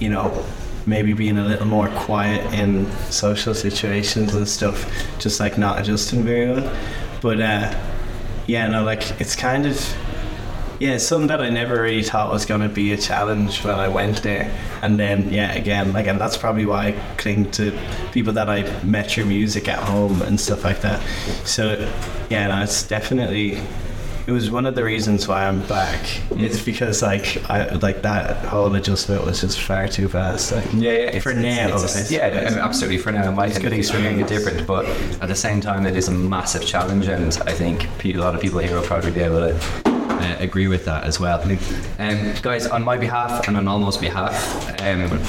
you 0.01 0.09
know, 0.09 0.47
maybe 0.87 1.13
being 1.13 1.37
a 1.37 1.45
little 1.45 1.67
more 1.67 1.89
quiet 1.89 2.41
in 2.55 2.91
social 3.11 3.53
situations 3.53 4.35
and 4.35 4.49
stuff, 4.49 4.91
just 5.19 5.41
like 5.41 5.59
not 5.59 5.79
adjusting 5.79 6.23
very 6.23 6.51
well. 6.53 6.75
But 7.21 7.39
uh, 7.39 7.79
yeah, 8.47 8.67
no, 8.69 8.83
like 8.83 9.21
it's 9.21 9.37
kind 9.37 9.67
of 9.67 9.77
yeah, 10.79 10.91
it's 10.95 11.05
something 11.05 11.29
that 11.29 11.41
I 11.41 11.51
never 11.51 11.83
really 11.83 12.03
thought 12.03 12.31
was 12.33 12.47
going 12.47 12.61
to 12.61 12.69
be 12.69 12.93
a 12.93 12.97
challenge 12.97 13.65
when 13.65 13.75
I 13.75 13.89
went 13.89 14.23
there. 14.23 14.51
And 14.83 14.99
then 14.99 15.33
yeah, 15.33 15.53
again, 15.55 15.95
and 15.95 16.21
that's 16.21 16.37
probably 16.37 16.67
why 16.67 16.89
I 16.89 16.93
cling 17.17 17.51
to 17.53 17.77
people 18.13 18.33
that 18.35 18.49
I 18.49 18.63
met 18.85 19.17
your 19.17 19.27
music 19.27 19.69
at 19.69 19.79
home 19.81 20.23
and 20.23 20.39
stuff 20.41 20.65
like 20.65 20.81
that. 20.83 21.03
So 21.45 21.75
yeah, 22.31 22.47
no, 22.49 22.63
it's 22.63 22.83
definitely 22.87 23.61
it 24.29 24.33
was 24.33 24.51
one 24.51 24.67
of 24.67 24.75
the 24.75 24.85
reasons 24.85 25.27
why 25.27 25.47
I'm 25.49 25.63
back. 25.69 26.01
It's 26.33 26.63
because 26.63 27.01
like 27.03 27.43
I 27.51 27.71
like 27.77 28.03
that 28.03 28.45
whole 28.45 28.73
adjustment 28.75 29.25
was 29.25 29.41
just 29.41 29.59
far 29.59 29.89
too 29.89 30.07
fast. 30.07 30.53
Like, 30.53 30.67
Yeah, 30.75 30.93
yeah. 30.93 31.19
For 31.21 31.31
it's- 31.31 31.43
now, 31.43 31.69
it's- 31.77 31.97
it's- 31.97 32.11
yeah, 32.13 32.61
absolutely. 32.63 32.99
For 32.99 33.11
now, 33.11 33.27
it 33.31 33.33
might 33.33 33.49
It's 33.49 33.57
be 33.59 33.65
good 33.65 33.73
experience. 33.73 34.29
different, 34.29 34.67
but 34.67 34.85
at 35.23 35.29
the 35.29 35.35
same 35.35 35.63
time, 35.63 35.87
it 35.87 35.97
is 35.97 36.09
a 36.09 36.13
massive 36.13 36.65
challenge, 36.67 37.07
and 37.09 37.37
I 37.47 37.53
think 37.53 37.89
a 38.05 38.13
lot 38.19 38.35
of 38.35 38.43
people 38.43 38.59
here 38.59 38.75
will 38.77 38.83
probably 38.87 39.13
be 39.13 39.21
able 39.21 39.41
to 39.49 39.88
uh, 40.29 40.37
agree 40.39 40.69
with 40.69 40.85
that 40.85 41.05
as 41.05 41.19
well. 41.21 41.41
Um, 41.99 42.35
guys, 42.43 42.67
on 42.67 42.85
my 42.85 42.97
behalf 42.97 43.47
and 43.49 43.57
on 43.57 43.69
Almost 43.69 44.01
behalf, 44.01 44.81
um, 44.83 45.21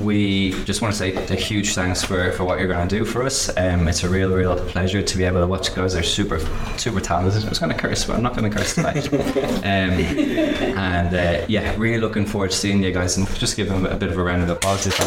we 0.00 0.50
just 0.64 0.82
want 0.82 0.92
to 0.92 0.98
say 0.98 1.14
a 1.14 1.34
huge 1.34 1.74
thanks 1.74 2.02
for, 2.02 2.32
for 2.32 2.44
what 2.44 2.58
you're 2.58 2.68
going 2.68 2.88
to 2.88 2.98
do 2.98 3.04
for 3.04 3.22
us. 3.22 3.48
Um, 3.56 3.86
it's 3.88 4.02
a 4.02 4.08
real, 4.08 4.30
real 4.34 4.56
pleasure 4.56 5.02
to 5.02 5.18
be 5.18 5.24
able 5.24 5.40
to 5.40 5.46
watch 5.46 5.68
you 5.68 5.74
guys. 5.74 5.94
They're 5.94 6.02
super, 6.02 6.40
super 6.76 7.00
talented. 7.00 7.44
I 7.44 7.48
was 7.48 7.58
going 7.58 7.72
to 7.72 7.78
curse, 7.78 8.04
but 8.04 8.16
I'm 8.16 8.22
not 8.22 8.36
going 8.36 8.50
to 8.50 8.56
curse 8.56 8.74
tonight. 8.74 9.12
um, 9.12 9.64
and 9.64 11.14
uh, 11.14 11.46
yeah, 11.48 11.74
really 11.78 12.00
looking 12.00 12.26
forward 12.26 12.50
to 12.50 12.56
seeing 12.56 12.82
you 12.82 12.92
guys 12.92 13.16
and 13.16 13.28
just 13.36 13.56
give 13.56 13.68
them 13.68 13.86
a 13.86 13.96
bit 13.96 14.10
of 14.10 14.18
a 14.18 14.22
round 14.22 14.42
of 14.42 14.50
applause. 14.50 14.86
If 14.86 14.98
you 14.98 15.04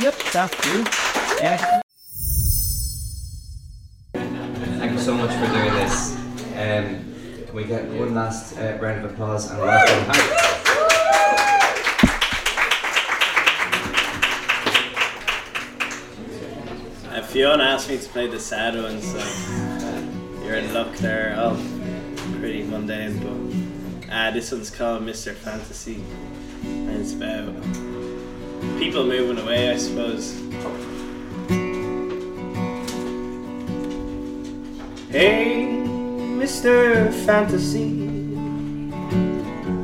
Yep, 0.00 0.14
that's 0.32 0.66
you. 0.66 0.84
Yeah. 1.40 1.80
Get 7.68 7.84
one 7.90 8.14
last 8.14 8.56
uh, 8.56 8.78
round 8.80 9.04
of 9.04 9.12
applause 9.12 9.50
and 9.50 9.60
welcome 9.60 10.04
Harry? 10.06 10.58
Uh, 17.10 17.22
Fiona 17.26 17.64
asked 17.64 17.90
me 17.90 17.98
to 17.98 18.08
play 18.08 18.26
the 18.26 18.40
sad 18.40 18.74
ones, 18.74 19.04
so 19.06 19.18
uh, 19.18 20.02
you're 20.42 20.56
in 20.56 20.72
luck 20.72 20.94
there. 20.96 21.34
Oh, 21.36 21.56
pretty 22.38 22.62
mundane, 22.62 23.18
but 23.18 24.12
uh, 24.14 24.30
this 24.30 24.50
one's 24.50 24.70
called 24.70 25.02
Mr. 25.02 25.34
Fantasy, 25.34 26.02
and 26.62 26.90
it's 26.98 27.12
about 27.12 27.52
people 28.78 29.04
moving 29.04 29.44
away, 29.44 29.72
I 29.72 29.76
suppose. 29.76 30.40
Hey, 35.10 35.77
Mr. 36.48 37.12
Fantasy, 37.26 38.06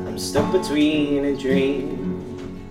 I'm 0.09 0.18
stuck 0.18 0.50
between 0.50 1.23
a 1.26 1.37
dream 1.37 2.66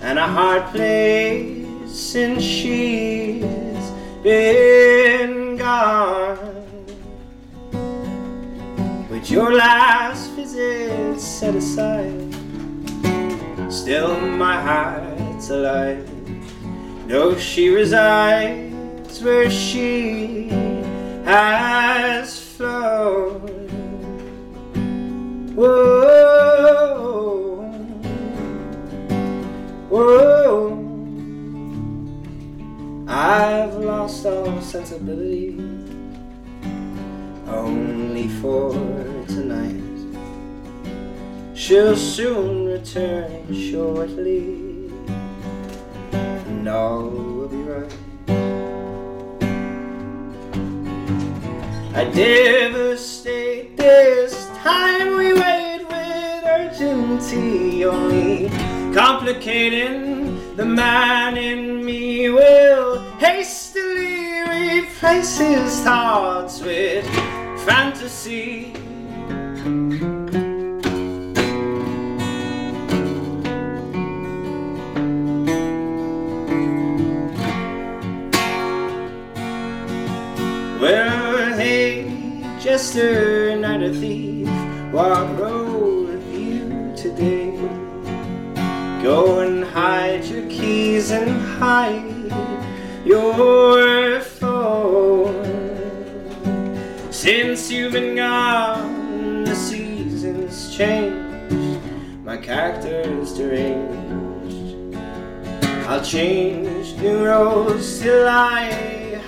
and 0.00 0.16
a 0.16 0.28
hard 0.28 0.62
place 0.66 1.66
since 1.90 2.40
she's 2.40 3.42
been 4.22 5.56
gone. 5.56 6.38
With 9.10 9.28
your 9.28 9.52
last 9.52 10.30
visit 10.30 11.18
set 11.18 11.56
aside, 11.56 12.32
still 13.68 14.20
my 14.20 14.54
heart's 14.62 15.50
alive. 15.50 16.08
Though 17.08 17.36
she 17.36 17.70
resides 17.70 19.20
where 19.20 19.50
she 19.50 20.48
has 21.24 22.45
flown. 22.56 23.40
Whoa. 25.54 26.06
Whoa, 29.88 30.74
I've 33.06 33.74
lost 33.74 34.26
all 34.26 34.60
sensibility 34.60 35.58
only 37.46 38.28
for 38.40 38.72
tonight. 39.28 39.82
She'll 41.54 41.96
soon 41.96 42.66
return 42.66 43.54
shortly, 43.54 44.90
and 46.12 46.68
all 46.68 47.45
I 51.96 52.04
devastate 52.04 53.74
this 53.74 54.48
time 54.62 55.16
we 55.16 55.32
wait 55.32 55.82
with 55.88 56.44
urgency. 56.44 57.86
Only 57.86 58.50
complicating 58.94 60.54
the 60.56 60.66
man 60.66 61.38
in 61.38 61.82
me 61.82 62.28
will 62.28 63.00
hastily 63.16 64.42
replace 64.42 65.38
his 65.38 65.80
thoughts 65.80 66.60
with 66.60 67.06
fantasy 67.64 68.74
jester, 82.76 83.56
not 83.56 83.82
a 83.82 83.90
thief, 83.90 84.46
what 84.92 85.24
road 85.38 86.10
have 86.10 86.34
you 86.34 86.92
today? 86.94 87.56
Go 89.02 89.40
and 89.40 89.64
hide 89.64 90.26
your 90.26 90.46
keys 90.50 91.10
and 91.10 91.30
hide 91.56 92.30
your 93.02 94.20
phone. 94.20 95.42
Since 97.10 97.70
you've 97.70 97.94
been 97.94 98.14
gone, 98.14 99.44
the 99.44 99.56
seasons 99.56 100.76
changed, 100.76 101.80
my 102.26 102.36
character's 102.36 103.32
deranged. 103.32 104.94
I'll 105.88 106.04
change 106.04 106.94
new 106.96 107.24
roads 107.24 108.00
till 108.00 108.28
I 108.28 108.64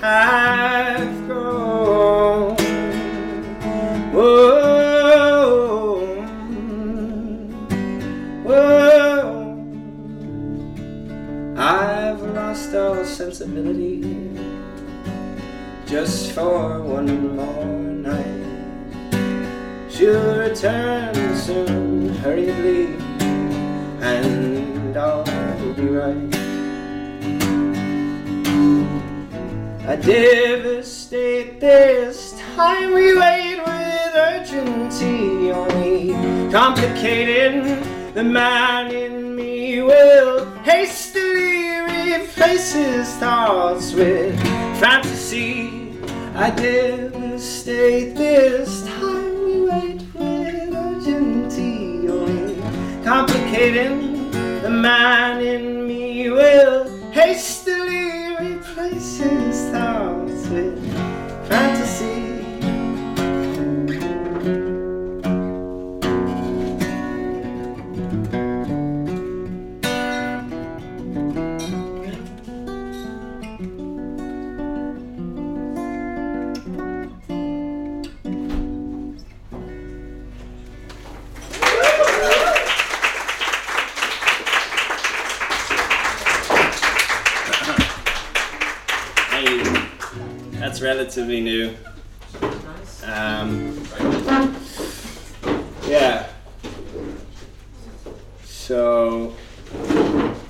have 0.03 1.27
grown. 1.27 2.58
Whoa, 4.13 6.05
whoa. 8.43 9.55
I've 11.57 12.23
lost 12.23 12.75
all 12.75 13.05
sensibility 13.05 14.31
just 15.87 16.33
for 16.33 16.83
one 16.83 17.37
more 17.37 17.65
night. 17.65 18.47
She'll 19.91 20.39
return 20.39 21.37
soon, 21.37 22.15
hurriedly, 22.17 22.95
and 24.01 24.97
all 24.97 25.25
will 25.61 25.75
be 25.75 25.89
right. 25.89 26.35
I 29.89 29.97
devastate 29.97 31.61
this 31.61 32.35
time 32.55 32.93
we 32.93 33.17
wait 33.17 33.48
urgency 34.19 35.53
only 35.53 36.13
complicating 36.51 37.83
the 38.15 38.25
man 38.25 38.91
in 38.91 39.37
me 39.37 39.83
will 39.83 40.45
hastily 40.63 41.81
replace 41.81 42.73
his 42.73 43.09
thoughts 43.17 43.93
with 43.93 44.39
fantasy. 44.81 45.95
I 46.35 46.51
devastate 46.51 48.17
this 48.17 48.87
time 48.87 49.45
we 49.45 49.63
wait 49.71 50.03
with 50.15 50.75
urgency 50.75 52.09
only 52.09 52.61
complicating 53.05 54.31
the 54.63 54.71
man 54.71 55.41
in 55.41 55.87
me 55.87 56.31
will 56.31 56.89
hastily 57.13 57.58
relatively 91.29 91.41
new. 91.41 91.75
Um, 93.05 93.85
yeah. 95.87 96.29
So 98.45 99.35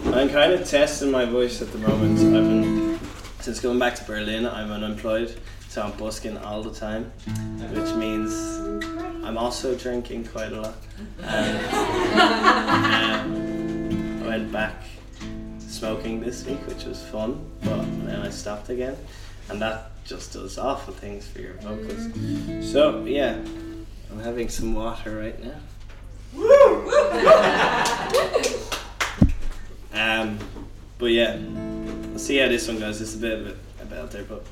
I'm 0.06 0.28
kind 0.28 0.52
of 0.52 0.68
testing 0.68 1.10
my 1.10 1.24
voice 1.24 1.60
at 1.62 1.72
the 1.72 1.78
moment. 1.78 2.18
I've 2.18 2.32
been 2.32 3.00
since 3.40 3.60
going 3.60 3.78
back 3.78 3.96
to 3.96 4.04
Berlin. 4.04 4.46
I'm 4.46 4.70
unemployed, 4.70 5.40
so 5.68 5.82
I'm 5.82 5.92
busking 5.92 6.36
all 6.38 6.62
the 6.62 6.74
time, 6.74 7.10
which 7.72 7.94
means 7.94 8.32
I'm 9.24 9.36
also 9.36 9.74
drinking 9.74 10.26
quite 10.26 10.52
a 10.52 10.60
lot. 10.60 10.76
Um, 11.22 11.56
um, 13.00 14.22
I 14.22 14.26
went 14.28 14.52
back 14.52 14.82
smoking 15.58 16.20
this 16.20 16.44
week, 16.44 16.60
which 16.66 16.84
was 16.84 17.02
fun, 17.02 17.44
but 17.62 17.84
then 18.06 18.20
I 18.20 18.30
stopped 18.30 18.68
again, 18.68 18.96
and 19.50 19.60
that 19.60 19.90
just 20.04 20.32
does 20.32 20.56
awful 20.58 20.94
things 20.94 21.26
for 21.26 21.40
your 21.40 21.54
vocals. 21.54 22.70
So 22.72 23.04
yeah, 23.04 23.38
I'm 24.10 24.20
having 24.20 24.48
some 24.48 24.74
water 24.74 25.16
right 25.16 25.38
now. 25.42 25.58
um, 29.92 30.38
but 30.98 31.06
yeah, 31.06 31.36
we'll 31.36 32.18
see 32.18 32.38
how 32.38 32.48
this 32.48 32.68
one 32.68 32.78
goes. 32.78 32.98
This 32.98 33.14
is 33.14 33.16
a 33.16 33.20
bit 33.20 33.38
of 33.38 33.46
a, 33.46 33.56
a 33.82 33.86
belter, 33.86 34.26
but 34.28 34.44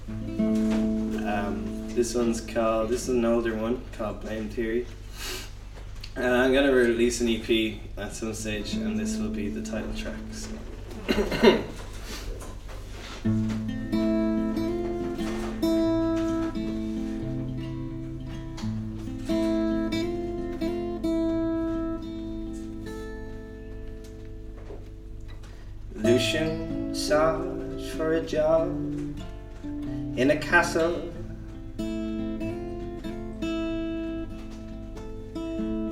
um, 1.27 1.89
this 1.95 2.15
one's 2.15 2.41
called. 2.41 2.91
This 2.91 3.09
is 3.09 3.11
an 3.11 3.25
older 3.25 3.55
one 3.55 3.83
called 3.97 4.21
Blame 4.21 4.49
Theory. 4.49 4.87
And 6.17 6.35
I'm 6.35 6.53
gonna 6.53 6.73
release 6.73 7.21
an 7.21 7.29
EP 7.29 7.79
at 7.99 8.15
some 8.15 8.33
stage, 8.33 8.75
and 8.75 8.99
this 8.99 9.19
will 9.19 9.29
be 9.29 9.49
the 9.49 9.63
title 9.63 9.93
track. 9.95 10.17
So. 10.33 11.63
castle 30.57 30.97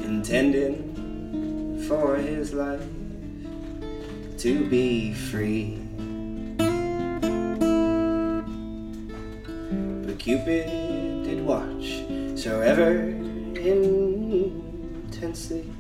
intending 0.01 1.85
for 1.87 2.17
his 2.17 2.55
life 2.55 2.81
to 4.39 4.65
be 4.71 5.13
free. 5.13 5.79
But 10.07 10.19
Cupid 10.19 10.67
did 11.25 11.45
watch 11.45 12.03
so 12.35 12.63
ever 12.63 13.11
intensely. 14.81 15.71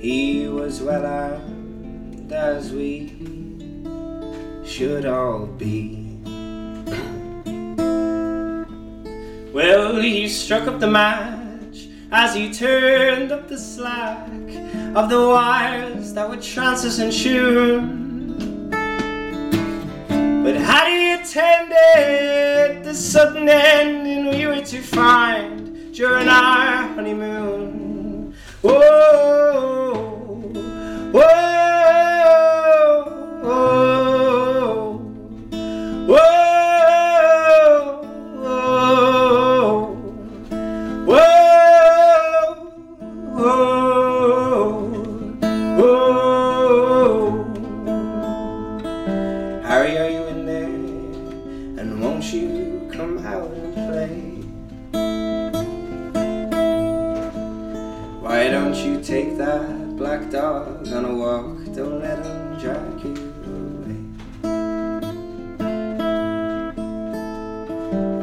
He 0.00 0.48
was 0.48 0.82
well 0.82 1.06
armed 1.06 2.32
as 2.32 2.72
we 2.72 3.49
should 4.80 5.04
all 5.04 5.44
be. 5.44 6.16
Well, 9.52 10.00
he 10.00 10.26
struck 10.26 10.66
up 10.68 10.80
the 10.80 10.86
match 10.86 11.88
as 12.10 12.34
he 12.34 12.50
turned 12.50 13.30
up 13.30 13.46
the 13.46 13.58
slack 13.58 14.30
of 14.94 15.10
the 15.10 15.20
wires 15.20 16.14
that 16.14 16.26
would 16.30 16.42
Francis 16.42 16.98
and 16.98 17.12
tune. 17.12 18.70
But 20.44 20.54
had 20.54 20.86
he 20.88 21.12
attended 21.12 22.84
the 22.84 22.94
sudden 22.94 23.50
ending 23.50 24.30
we 24.30 24.46
were 24.46 24.64
to 24.64 24.80
find 24.80 25.92
during 25.92 26.28
our 26.28 26.86
honeymoon? 26.94 28.34
Whoa, 28.62 28.80
whoa, 31.12 31.20
whoa, 31.20 31.49
you 58.80 59.00
take 59.02 59.36
that 59.36 59.96
black 59.96 60.30
dog 60.30 60.88
on 60.88 61.04
a 61.04 61.14
walk? 61.14 61.74
Don't 61.74 62.00
let 62.00 62.24
him 62.24 62.58
drag 62.58 63.04
you 63.04 63.14
away. 63.46 63.98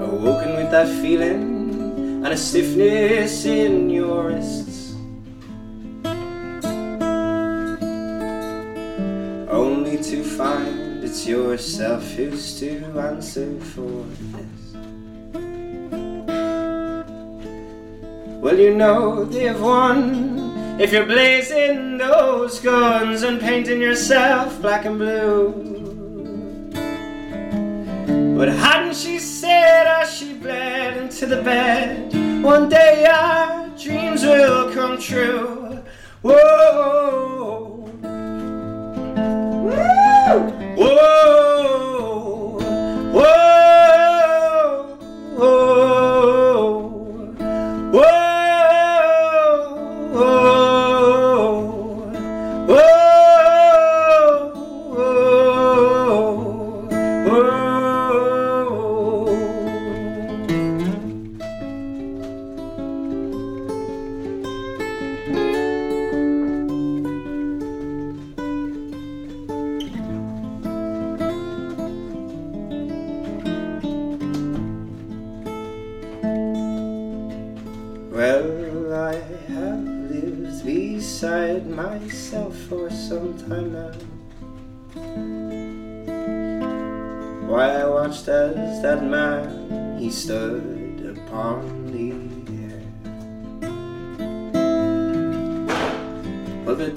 Awoken 0.01 0.55
with 0.55 0.71
that 0.71 0.87
feeling 1.01 2.23
and 2.23 2.27
a 2.27 2.37
stiffness 2.37 3.45
in 3.45 3.89
your 3.89 4.29
wrists. 4.29 4.95
Only 9.49 9.97
to 10.03 10.23
find 10.23 11.03
it's 11.03 11.27
yourself 11.27 12.03
who's 12.11 12.59
to 12.59 12.83
answer 12.99 13.59
for 13.59 14.03
this. 14.33 14.67
Well, 18.41 18.57
you 18.57 18.75
know 18.75 19.25
they've 19.25 19.59
won 19.59 20.46
if 20.79 20.91
you're 20.91 21.05
blazing 21.05 21.97
those 21.97 22.59
guns 22.59 23.23
and 23.23 23.41
painting 23.41 23.81
yourself 23.81 24.61
black 24.61 24.85
and 24.85 24.97
blue. 24.99 25.51
But 28.37 28.49
hadn't 28.49 28.95
she 28.95 29.17
said 29.17 29.87
as 29.87 30.13
she 30.13 30.35
bled 30.35 30.97
into 30.97 31.25
the 31.25 31.41
bed, 31.41 32.13
one 32.43 32.69
day 32.69 33.05
our 33.05 33.69
dreams 33.69 34.23
will 34.23 34.71
come 34.71 34.99
true? 34.99 35.79
Whoa. 36.21 36.96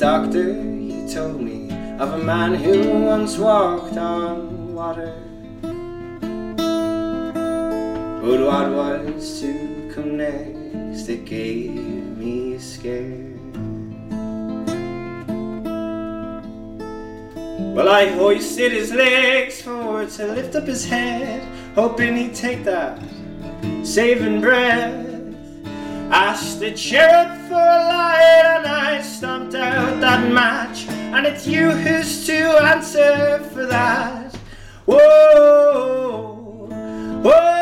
Doctor 0.00 0.54
he 0.54 1.06
told 1.12 1.42
me 1.42 1.70
of 1.98 2.14
a 2.14 2.24
man 2.24 2.54
who 2.54 3.00
once 3.04 3.36
walked 3.36 3.98
on 3.98 4.74
water. 4.74 5.12
But 8.22 8.40
what 8.40 8.70
was 8.70 9.42
to 9.42 9.92
come 9.94 10.16
next, 10.16 11.06
it 11.10 11.26
gave 11.26 11.74
me 12.16 12.54
a 12.54 12.60
scare. 12.60 13.28
Well, 17.74 17.90
I 17.90 18.06
hoisted 18.06 18.72
his 18.72 18.92
legs 18.92 19.60
forward 19.60 20.08
to 20.12 20.28
lift 20.28 20.54
up 20.56 20.66
his 20.66 20.86
head, 20.86 21.46
hoping 21.74 22.16
he'd 22.16 22.34
take 22.34 22.64
that 22.64 22.98
saving 23.82 24.40
breath. 24.40 25.09
Asked 26.12 26.58
the 26.58 26.72
cherub 26.72 27.38
for 27.48 27.54
a 27.54 27.88
light, 27.88 28.42
and 28.56 28.66
I 28.66 29.00
stomped 29.00 29.54
out 29.54 30.00
that 30.00 30.32
match. 30.32 30.88
And 30.88 31.24
it's 31.24 31.46
you 31.46 31.70
who's 31.70 32.26
to 32.26 32.34
answer 32.64 33.38
for 33.52 33.66
that. 33.66 34.34
Whoa, 34.86 36.68
whoa, 37.22 37.59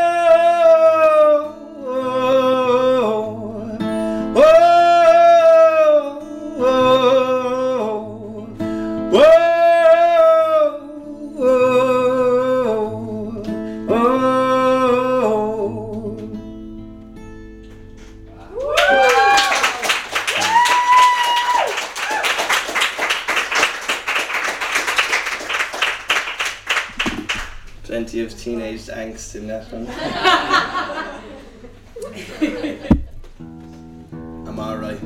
in 29.35 29.47
that 29.47 29.71
one. 29.73 29.87
I'm 34.49 34.59
alright. 34.59 35.01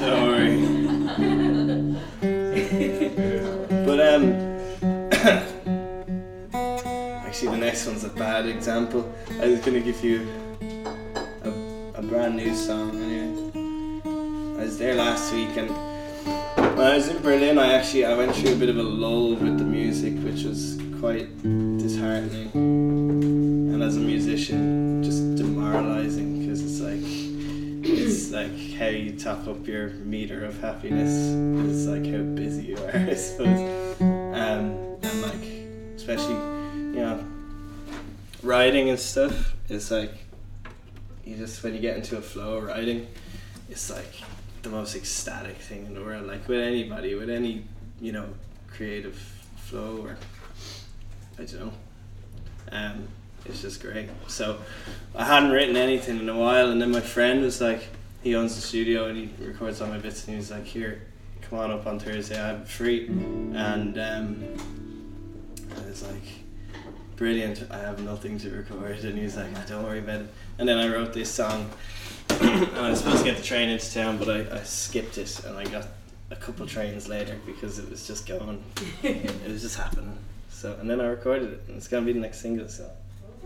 Don't 0.00 0.18
worry. 0.28 0.56
but 3.86 4.00
um, 4.00 4.24
actually, 7.24 7.50
the 7.50 7.56
next 7.58 7.86
one's 7.86 8.04
a 8.04 8.08
bad 8.10 8.46
example. 8.46 9.10
I 9.40 9.46
was 9.48 9.60
gonna 9.60 9.80
give 9.80 10.02
you 10.04 10.28
a, 11.42 11.50
a 11.94 12.02
brand 12.02 12.36
new 12.36 12.54
song 12.54 12.90
anyway. 13.02 13.34
I 14.60 14.64
was 14.64 14.76
there 14.78 14.94
last 14.94 15.32
week 15.32 15.56
and 15.56 15.70
I 16.88 16.96
was 16.96 17.08
in 17.08 17.20
Berlin, 17.20 17.58
I 17.58 17.74
actually 17.74 18.06
I 18.06 18.16
went 18.16 18.34
through 18.34 18.54
a 18.54 18.56
bit 18.56 18.70
of 18.70 18.78
a 18.78 18.82
lull 18.82 19.34
with 19.34 19.58
the 19.58 19.64
music, 19.64 20.14
which 20.24 20.44
was 20.44 20.80
quite 21.00 21.28
disheartening. 21.76 22.50
And 22.54 23.82
as 23.82 23.98
a 23.98 24.00
musician, 24.00 25.02
just 25.04 25.36
demoralizing 25.36 26.40
because 26.40 26.62
it's 26.62 26.80
like 26.80 27.02
it's 27.84 28.30
like 28.40 28.72
how 28.78 28.86
you 28.86 29.18
top 29.18 29.46
up 29.46 29.66
your 29.66 29.90
meter 29.90 30.46
of 30.46 30.58
happiness 30.62 31.12
is 31.12 31.86
like 31.86 32.06
how 32.06 32.22
busy 32.22 32.68
you 32.68 32.78
are, 32.78 32.90
I 32.96 33.14
suppose. 33.14 34.00
Um, 34.00 34.96
and 35.02 35.22
like 35.22 35.44
especially 35.94 36.36
you 36.96 37.04
know 37.04 37.22
writing 38.42 38.88
and 38.88 38.98
stuff. 38.98 39.54
It's 39.68 39.90
like 39.90 40.14
you 41.26 41.36
just 41.36 41.62
when 41.62 41.74
you 41.74 41.80
get 41.80 41.98
into 41.98 42.16
a 42.16 42.22
flow 42.22 42.56
of 42.56 42.64
writing, 42.64 43.08
it's 43.68 43.90
like 43.90 44.22
the 44.62 44.68
most 44.68 44.94
ecstatic 44.94 45.56
thing 45.56 45.86
in 45.86 45.94
the 45.94 46.02
world. 46.02 46.26
Like 46.26 46.46
with 46.48 46.60
anybody, 46.60 47.14
with 47.14 47.30
any 47.30 47.64
you 48.00 48.12
know 48.12 48.28
creative 48.68 49.16
flow 49.56 49.98
or 50.02 50.16
I 51.38 51.44
don't 51.44 51.60
know. 51.60 51.72
Um, 52.72 53.08
it's 53.44 53.62
just 53.62 53.80
great. 53.80 54.10
So 54.26 54.58
I 55.14 55.24
hadn't 55.24 55.50
written 55.50 55.76
anything 55.76 56.18
in 56.18 56.28
a 56.28 56.36
while, 56.36 56.70
and 56.70 56.80
then 56.82 56.90
my 56.90 57.00
friend 57.00 57.42
was 57.42 57.60
like, 57.60 57.88
he 58.22 58.34
owns 58.34 58.56
the 58.56 58.60
studio 58.60 59.06
and 59.06 59.16
he 59.16 59.44
records 59.44 59.80
all 59.80 59.88
my 59.88 59.98
bits, 59.98 60.24
and 60.24 60.30
he 60.34 60.36
was 60.36 60.50
like, 60.50 60.64
"Here, 60.64 61.02
come 61.42 61.58
on 61.58 61.70
up 61.70 61.86
on 61.86 61.98
Thursday. 61.98 62.40
I'm 62.40 62.64
free," 62.64 63.06
and 63.06 63.98
um, 63.98 64.44
I 65.76 65.88
was 65.88 66.02
like, 66.02 66.22
"Brilliant! 67.16 67.64
I 67.70 67.78
have 67.78 68.02
nothing 68.02 68.38
to 68.40 68.50
record," 68.50 68.98
and 69.04 69.16
he 69.16 69.24
was 69.24 69.36
like, 69.36 69.68
"Don't 69.68 69.84
worry 69.84 70.00
about 70.00 70.22
it." 70.22 70.28
And 70.58 70.68
then 70.68 70.78
I 70.78 70.92
wrote 70.92 71.12
this 71.12 71.30
song, 71.30 71.70
I 72.76 72.90
was 72.90 72.98
supposed 73.00 73.18
to 73.18 73.24
get 73.24 73.36
the 73.36 73.42
train 73.42 73.68
into 73.68 73.92
town, 73.92 74.18
but 74.18 74.28
I, 74.28 74.58
I 74.58 74.62
skipped 74.62 75.18
it, 75.18 75.40
and 75.44 75.56
I 75.56 75.64
got 75.64 75.86
a 76.30 76.36
couple 76.36 76.66
trains 76.66 77.08
later 77.08 77.36
because 77.46 77.78
it 77.78 77.88
was 77.90 78.06
just 78.06 78.26
going, 78.26 78.62
it 79.02 79.50
was 79.50 79.62
just 79.62 79.76
happening. 79.76 80.16
So 80.50 80.76
and 80.80 80.88
then 80.90 81.00
I 81.00 81.06
recorded 81.06 81.52
it, 81.52 81.62
and 81.68 81.76
it's 81.76 81.88
gonna 81.88 82.06
be 82.06 82.12
the 82.12 82.20
next 82.20 82.40
single. 82.40 82.68
So 82.68 82.88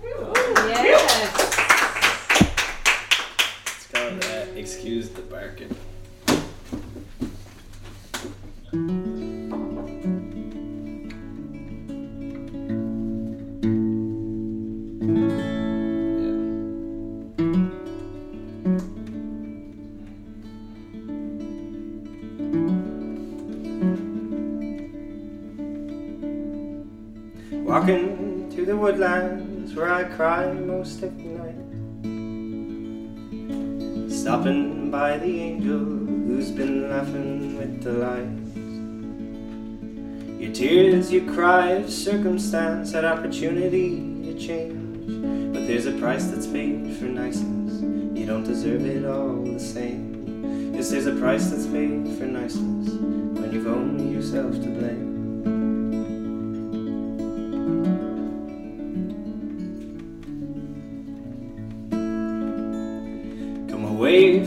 Yes. 0.03 1.55
it's 3.67 3.87
called 3.93 4.25
uh, 4.25 4.59
"Excuse 4.59 5.11
the 5.11 5.23
Barking." 5.23 5.75
By 35.13 35.19
the 35.19 35.41
angel 35.43 35.79
who's 35.79 36.51
been 36.51 36.89
laughing 36.89 37.59
with 37.59 37.83
the 37.83 37.93
lights. 37.93 38.57
Your 40.41 40.53
tears 40.55 41.13
your 41.13 41.31
cry 41.35 41.73
of 41.73 41.93
circumstance 41.93 42.93
had 42.93 43.05
opportunity 43.05 43.91
to 44.25 44.39
change. 44.39 45.53
But 45.53 45.67
there's 45.67 45.85
a 45.85 45.93
price 45.99 46.29
that's 46.29 46.47
paid 46.47 46.97
for 46.97 47.05
niceness. 47.05 47.83
You 48.19 48.25
don't 48.25 48.45
deserve 48.45 48.87
it 48.87 49.05
all 49.05 49.43
the 49.45 49.61
same. 49.61 50.73
Yes, 50.75 50.89
there's 50.91 51.05
a 51.07 51.17
price 51.17 51.51
that's 51.51 51.67
paid 51.67 52.09
for 52.17 52.25
niceness 52.25 52.95
when 53.39 53.53
you've 53.53 53.67
only 53.67 54.09
yourself 54.15 54.55
to 54.63 54.69
blame. 54.79 55.02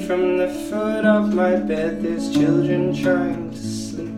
From 0.05 0.37
the 0.37 0.47
foot 0.69 1.03
of 1.03 1.33
my 1.33 1.55
bed, 1.55 2.03
there's 2.03 2.31
children 2.31 2.93
trying 2.95 3.49
to 3.49 3.57
sleep. 3.57 4.13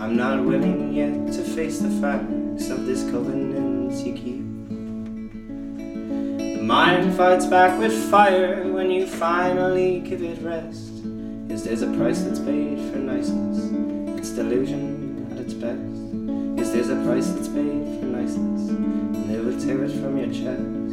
I'm 0.00 0.16
not 0.16 0.44
willing 0.44 0.92
yet 0.92 1.32
to 1.34 1.44
face 1.44 1.78
the 1.78 1.90
facts 2.00 2.68
of 2.68 2.84
this 2.84 3.04
covenant 3.10 3.94
you 4.04 4.12
keep. 4.12 4.42
The 6.56 6.62
mind 6.62 7.14
fights 7.16 7.46
back 7.46 7.78
with 7.78 7.92
fire 8.10 8.72
when 8.72 8.90
you 8.90 9.06
finally 9.06 10.00
give 10.00 10.22
it 10.22 10.42
rest. 10.42 10.90
Yes, 11.48 11.62
there's 11.62 11.82
a 11.82 11.92
price 11.96 12.22
that's 12.22 12.40
paid 12.40 12.78
for 12.90 12.98
niceness, 12.98 13.70
it's 14.18 14.30
delusion 14.30 15.28
at 15.30 15.38
its 15.38 15.54
best. 15.54 15.78
Yes, 16.58 16.70
there's 16.72 16.90
a 16.90 16.96
price 17.04 17.28
that's 17.28 17.48
paid 17.48 18.00
for 18.00 18.06
niceness, 18.06 18.68
and 18.70 19.30
they 19.30 19.38
will 19.38 19.60
tear 19.60 19.84
it 19.84 19.92
from 19.92 20.18
your 20.18 20.32
chest. 20.32 20.83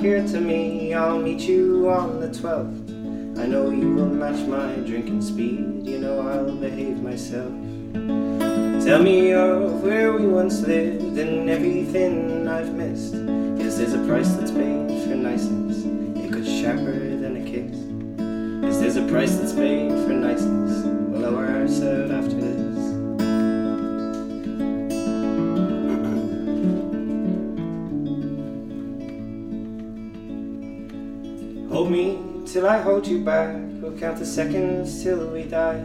Here 0.00 0.26
to 0.26 0.40
me. 0.40 0.94
I'll 0.94 1.20
meet 1.20 1.40
you 1.40 1.90
on 1.90 2.20
the 2.20 2.28
12th. 2.28 3.38
I 3.38 3.46
know 3.46 3.68
you 3.70 3.94
will 3.94 4.06
match 4.06 4.46
my 4.48 4.76
drinking 4.76 5.20
speed. 5.20 5.86
You 5.86 5.98
know 5.98 6.26
I'll 6.26 6.56
behave 6.56 7.02
myself. 7.02 7.52
Tell 8.82 9.02
me 9.02 9.34
of 9.34 9.82
where 9.82 10.14
we 10.14 10.26
once 10.26 10.62
lived 10.62 11.18
and 11.18 11.50
everything 11.50 12.48
I've 12.48 12.72
missed. 12.72 13.12
Yes, 13.62 13.76
there's 13.76 13.92
a 13.92 14.02
price 14.06 14.30
that's 14.36 14.50
paid 14.50 14.88
for 15.04 15.14
niceness. 15.16 15.84
It 16.24 16.30
goes 16.30 16.48
sharper 16.48 16.98
than 17.20 17.36
a 17.36 17.44
kiss. 17.44 17.76
Yes, 18.64 18.80
there's 18.80 18.96
a 18.96 19.06
price 19.06 19.36
that's 19.36 19.52
paid 19.52 19.90
for 19.90 20.14
niceness. 20.14 20.82
We'll 20.86 21.20
lower 21.30 21.46
ourselves 21.46 22.10
after 22.10 22.36
this. 22.40 22.59
Hold 31.80 31.92
me 31.92 32.18
till 32.44 32.68
I 32.68 32.76
hold 32.76 33.06
you 33.06 33.24
back. 33.24 33.56
We'll 33.80 33.98
count 33.98 34.18
the 34.18 34.26
seconds 34.26 35.02
till 35.02 35.26
we 35.28 35.44
die. 35.44 35.82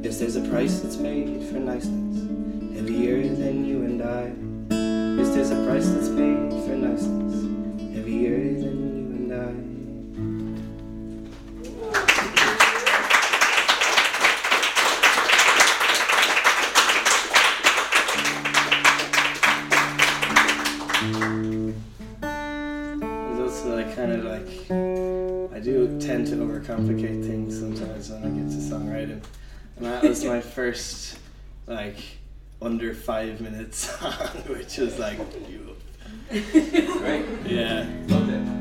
Yes, 0.00 0.20
there's 0.20 0.36
a 0.36 0.48
price 0.48 0.78
that's 0.78 0.94
paid 0.94 1.42
for 1.48 1.58
niceness, 1.58 2.22
heavier 2.76 3.20
than 3.34 3.64
you 3.64 3.82
and 3.82 4.00
I. 4.00 4.30
Yes, 5.18 5.34
there's 5.34 5.50
a 5.50 5.66
price 5.66 5.88
that's 5.88 6.08
paid 6.10 6.50
for 6.62 6.76
niceness, 6.76 7.34
heavier 7.96 8.38
than 8.62 8.83
overcomplicate 26.44 27.26
things 27.26 27.58
sometimes 27.58 28.10
when 28.10 28.24
I 28.24 28.28
get 28.28 28.50
to 28.50 28.56
songwriting, 28.56 29.22
and 29.76 29.86
that 29.86 30.02
was 30.02 30.24
my 30.24 30.40
first 30.56 31.18
like 31.66 31.96
under 32.60 32.94
five 32.94 33.40
minute 33.40 33.74
song, 33.84 34.12
which 34.46 34.78
was 34.78 34.98
like 34.98 35.18
Great. 36.30 37.24
yeah. 37.46 37.86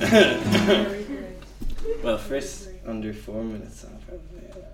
well, 2.03 2.17
first 2.17 2.69
under 2.85 3.13
four 3.13 3.43
minute 3.43 3.71
song 3.73 3.97
probably. 4.07 4.47
Yeah. 4.49 4.65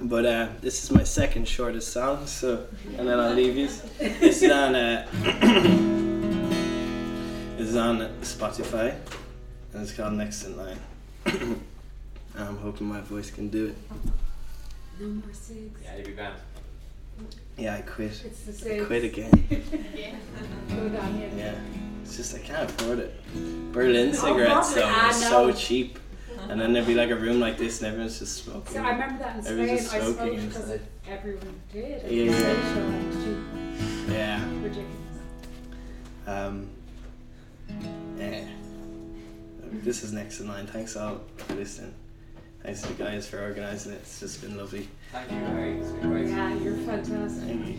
But 0.00 0.26
uh, 0.26 0.48
this 0.60 0.82
is 0.84 0.90
my 0.90 1.04
second 1.04 1.46
shortest 1.46 1.92
song, 1.92 2.26
so 2.26 2.66
and 2.98 3.08
then 3.08 3.20
I'll 3.20 3.34
leave 3.34 3.56
you. 3.56 3.68
This 3.98 4.42
is 4.42 4.50
on 4.50 4.74
uh, 4.74 5.06
this 7.56 7.68
is 7.68 7.76
on 7.76 7.98
Spotify, 8.22 8.94
and 9.72 9.82
it's 9.82 9.92
called 9.92 10.14
Next 10.14 10.44
in 10.44 10.56
Line. 10.56 10.78
I'm 12.38 12.56
hoping 12.58 12.88
my 12.88 13.00
voice 13.00 13.30
can 13.30 13.48
do 13.48 13.66
it. 13.68 13.76
Number 15.00 15.32
six. 15.32 15.58
Yeah, 15.82 15.96
you'd 15.96 16.06
be 16.06 16.12
banned. 16.12 16.34
Yeah, 17.56 17.76
I 17.76 17.80
quit. 17.82 18.22
It's 18.24 18.60
the 18.62 18.82
I 18.82 18.84
quit 18.86 19.04
again. 19.04 19.30
Good. 19.50 20.92
Yeah, 21.36 21.54
it's 22.02 22.16
just 22.16 22.34
I 22.34 22.38
can't 22.38 22.70
afford 22.70 22.98
it. 23.00 23.20
Berlin 23.72 24.14
cigarettes 24.14 24.74
though 24.74 24.84
are 24.84 25.12
so 25.12 25.52
cheap, 25.52 25.98
and 26.48 26.60
then 26.60 26.72
there'd 26.72 26.86
be 26.86 26.94
like 26.94 27.10
a 27.10 27.16
room 27.16 27.40
like 27.40 27.58
this, 27.58 27.78
and 27.80 27.88
everyone's 27.88 28.18
just 28.18 28.44
smoking. 28.44 28.72
So 28.74 28.82
I 28.82 28.92
remember 28.92 29.18
that 29.24 29.36
in 29.36 29.42
Spain. 29.42 29.70
I 29.70 29.76
smoking 29.76 30.40
smoked 30.40 30.48
because 30.48 30.70
it, 30.70 30.82
everyone 31.08 31.60
did. 31.72 32.04
It 32.04 32.12
Yeah, 32.12 32.30
yeah. 32.30 32.38
social 32.38 32.82
and 32.88 33.12
cheap. 33.24 34.14
Yeah. 34.14 34.44
Ridiculous. 34.62 34.86
Um, 36.26 36.68
yeah. 38.18 38.44
This 39.72 40.02
is 40.02 40.12
next 40.12 40.40
in 40.40 40.48
line. 40.48 40.66
Thanks 40.66 40.96
all 40.96 41.20
for 41.36 41.54
listening. 41.54 41.94
Thanks 42.62 42.82
to 42.82 42.88
the 42.88 42.94
guys 42.94 43.28
for 43.28 43.40
organising 43.40 43.92
it. 43.92 43.96
It's 43.96 44.20
just 44.20 44.42
been 44.42 44.56
lovely. 44.56 44.88
Thank 45.12 45.30
you, 45.30 45.38
Harry. 45.38 45.78
It's 45.78 45.90
been 45.92 46.10
great. 46.10 46.26
Yeah, 46.28 46.54
you're 46.56 46.76
fantastic. 46.78 47.76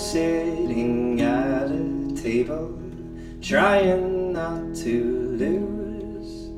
Sitting 0.00 1.20
at 1.20 1.70
a 1.70 2.16
table, 2.16 2.78
trying 3.42 4.32
not 4.32 4.74
to 4.76 5.36
lose. 5.38 6.48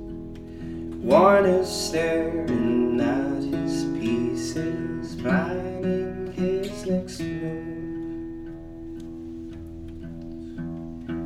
One 1.02 1.44
is 1.44 1.68
staring 1.68 3.00
at 3.00 3.42
his 3.42 3.84
pieces, 3.98 5.16
planning 5.16 6.32
his 6.32 6.86
next 6.86 7.18
move. 7.20 7.72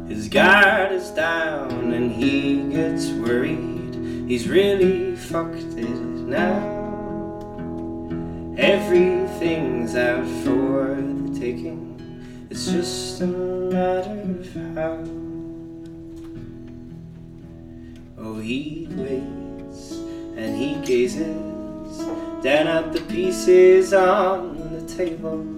His 0.09 0.29
guard 0.29 0.92
is 0.92 1.11
down 1.11 1.92
and 1.92 2.11
he 2.11 2.70
gets 2.70 3.11
worried. 3.11 3.94
He's 4.26 4.48
really 4.48 5.14
fucked 5.16 5.56
It's 12.68 12.72
just 12.72 13.20
a 13.20 13.29
matter 13.29 14.11
of 14.11 14.74
how. 14.74 14.98
Oh, 18.18 18.40
he 18.40 18.88
waits 18.90 19.92
and 20.37 20.57
he 20.57 20.74
gazes 20.85 21.98
down 22.42 22.66
at 22.66 22.92
the 22.92 23.02
pieces 23.02 23.94
on 23.94 24.72
the 24.72 24.85
table. 24.92 25.56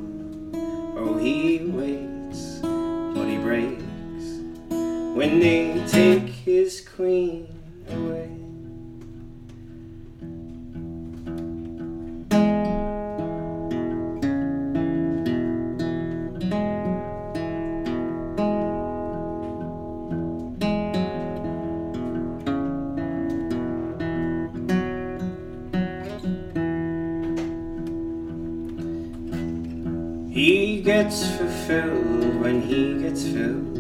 Gets 31.09 31.37
fulfilled 31.39 32.39
when 32.39 32.61
he 32.61 33.01
gets 33.01 33.23
filled 33.23 33.79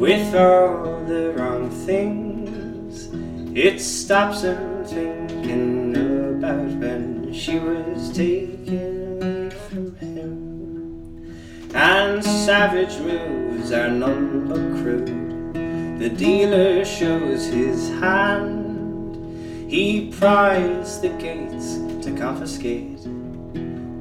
with 0.00 0.34
all 0.34 1.04
the 1.04 1.32
wrong 1.36 1.70
things. 1.86 3.08
It 3.56 3.80
stops 3.80 4.42
him 4.42 4.84
thinking 4.84 5.94
about 5.94 6.70
when 6.82 7.32
she 7.32 7.60
was 7.60 8.10
taken 8.10 9.12
away 9.22 9.50
from 9.50 9.94
him. 9.94 11.70
And 11.72 12.24
savage 12.24 12.98
moves 12.98 13.70
are 13.70 13.88
none 13.88 14.48
but 14.48 14.82
crude. 14.82 16.00
The 16.00 16.08
dealer 16.08 16.84
shows 16.84 17.46
his 17.46 17.90
hand. 18.00 19.70
He 19.70 20.10
pries 20.18 21.00
the 21.00 21.10
gates 21.10 21.74
to 22.04 22.12
confiscate 22.18 23.04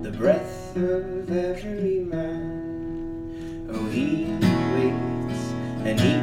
the 0.02 0.12
breath 0.18 0.76
of 0.78 1.30
every 1.30 1.97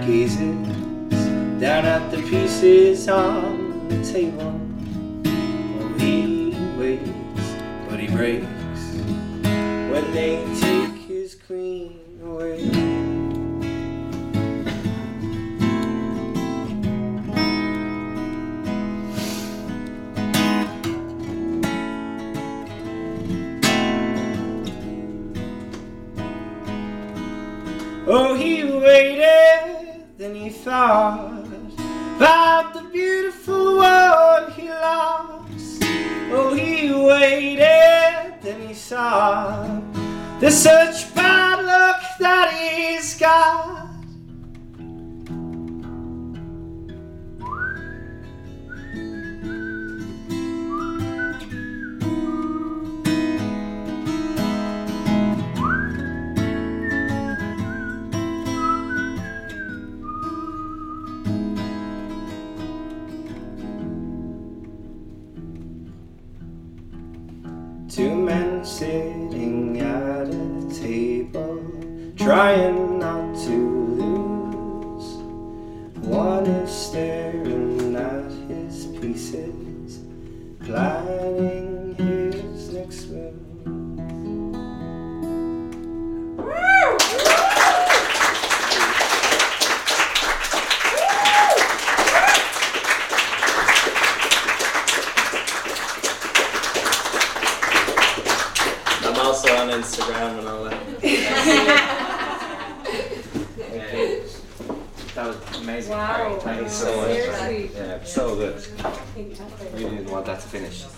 gazes 0.06 0.38
down 1.60 1.86
at 1.86 2.10
the 2.10 2.18
pieces 2.28 3.08
on 3.08 3.88
the 3.88 4.12
table. 4.12 4.53
Then 30.24 30.34
he 30.34 30.48
thought 30.48 31.44
about 32.16 32.72
the 32.72 32.80
beautiful 32.90 33.76
one 33.76 34.50
he 34.52 34.70
lost. 34.70 35.84
Oh, 36.32 36.54
he 36.54 36.90
waited, 36.90 38.40
then 38.40 38.66
he 38.66 38.72
saw 38.72 39.82
the 40.40 40.50
such 40.50 40.93
also 99.98 100.12
on 100.12 100.18
Instagram 100.34 100.38
and 100.38 100.48
all 100.48 100.64
that. 100.64 100.80
That 105.14 105.28
was 105.28 105.60
amazing. 105.60 105.92
Wow. 105.92 106.06
Harry. 106.06 106.40
Thank 106.40 106.62
you 106.62 106.68
so 106.68 106.96
much. 106.96 107.06
Seriously. 107.06 107.70
Yeah, 107.72 108.02
so 108.02 108.34
good. 108.34 108.66
Really 109.74 109.90
didn't 109.90 110.10
want 110.10 110.26
that 110.26 110.40
to 110.40 110.48
finish. 110.48 110.84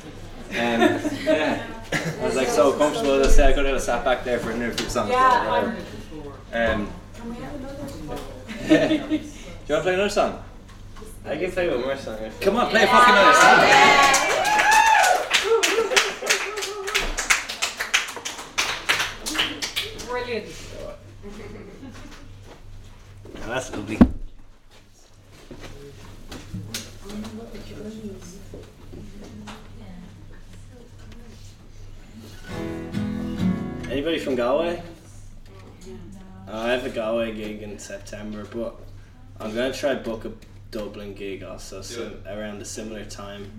Um, 0.48 0.54
yeah, 0.54 1.66
I 1.92 2.24
was 2.24 2.36
like 2.36 2.46
so 2.46 2.72
comfortable 2.78 3.20
to 3.20 3.28
say 3.28 3.48
I 3.48 3.52
could 3.52 3.66
have 3.66 3.82
sat 3.82 4.04
back 4.04 4.22
there 4.22 4.38
for 4.38 4.52
an 4.52 4.62
interview 4.62 4.86
or 4.86 4.88
something. 4.88 5.12
Yeah, 5.12 5.74
I'm, 6.52 6.80
Um, 6.80 6.88
Can 7.14 7.28
we 7.28 7.42
have 7.42 7.54
another? 7.56 7.78
do 9.08 9.14
you 9.14 9.18
want 9.18 9.24
to 9.68 9.80
play 9.82 9.94
another 9.94 10.08
song? 10.08 10.42
I 11.24 11.36
can 11.36 11.50
play 11.50 11.68
one 11.68 11.80
more 11.80 11.96
song. 11.96 12.18
if 12.20 12.40
you 12.40 12.46
Come 12.46 12.56
on, 12.58 12.70
play 12.70 12.84
a 12.84 12.86
fucking 12.86 13.12
another 13.12 14.20
song. 14.20 14.25
September, 37.86 38.44
but 38.52 38.76
I'm 39.38 39.54
gonna 39.54 39.72
try 39.72 39.94
book 39.94 40.24
a 40.24 40.32
Dublin 40.72 41.14
gig 41.14 41.44
also 41.44 41.80
so 41.82 42.12
around 42.26 42.60
a 42.60 42.64
similar 42.64 43.04
time. 43.04 43.50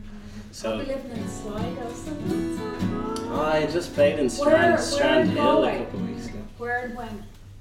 I'll 0.49 0.53
So 0.53 0.79
be 0.79 0.85
living 0.85 1.11
in 1.11 1.27
Sligo, 1.29 1.93
so 1.93 2.11
that's 2.11 3.21
oh, 3.29 3.41
I 3.53 3.65
just 3.71 3.93
played 3.93 4.19
in 4.19 4.29
Strand, 4.29 4.51
Where- 4.53 4.69
where 4.73 4.77
Strand 4.81 5.29
in 5.29 5.35
Hill 5.37 5.63
a 5.63 5.77
couple 5.77 5.99
of 6.01 6.09
weeks 6.09 6.25
ago. 6.27 6.39
Where 6.57 6.85
and 6.85 6.95
when? 6.95 7.09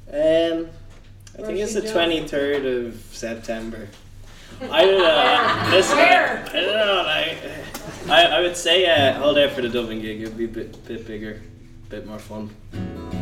Um, 0.09 0.69
I 1.39 1.43
think 1.47 1.59
it's 1.61 1.75
the 1.75 1.89
twenty 1.91 2.27
third 2.27 2.65
of 2.67 2.95
September. 3.13 3.89
I 4.61 4.85
don't 4.85 4.99
know. 4.99 5.77
Listen, 5.77 5.99
I, 5.99 6.43
I 6.43 6.53
don't 6.53 6.77
know. 6.77 7.03
Like, 7.05 7.39
I, 8.09 8.39
I 8.39 8.41
would 8.41 8.57
say 8.57 8.87
uh, 8.87 9.13
hold 9.21 9.37
out 9.39 9.51
for 9.53 9.61
the 9.63 9.69
Dublin 9.69 10.01
gig. 10.01 10.23
It'd 10.23 10.37
be 10.37 10.47
a 10.47 10.49
bit 10.49 10.85
bit 10.87 11.07
bigger, 11.07 11.43
bit 11.91 12.07
more 12.07 12.19
fun. 12.19 12.51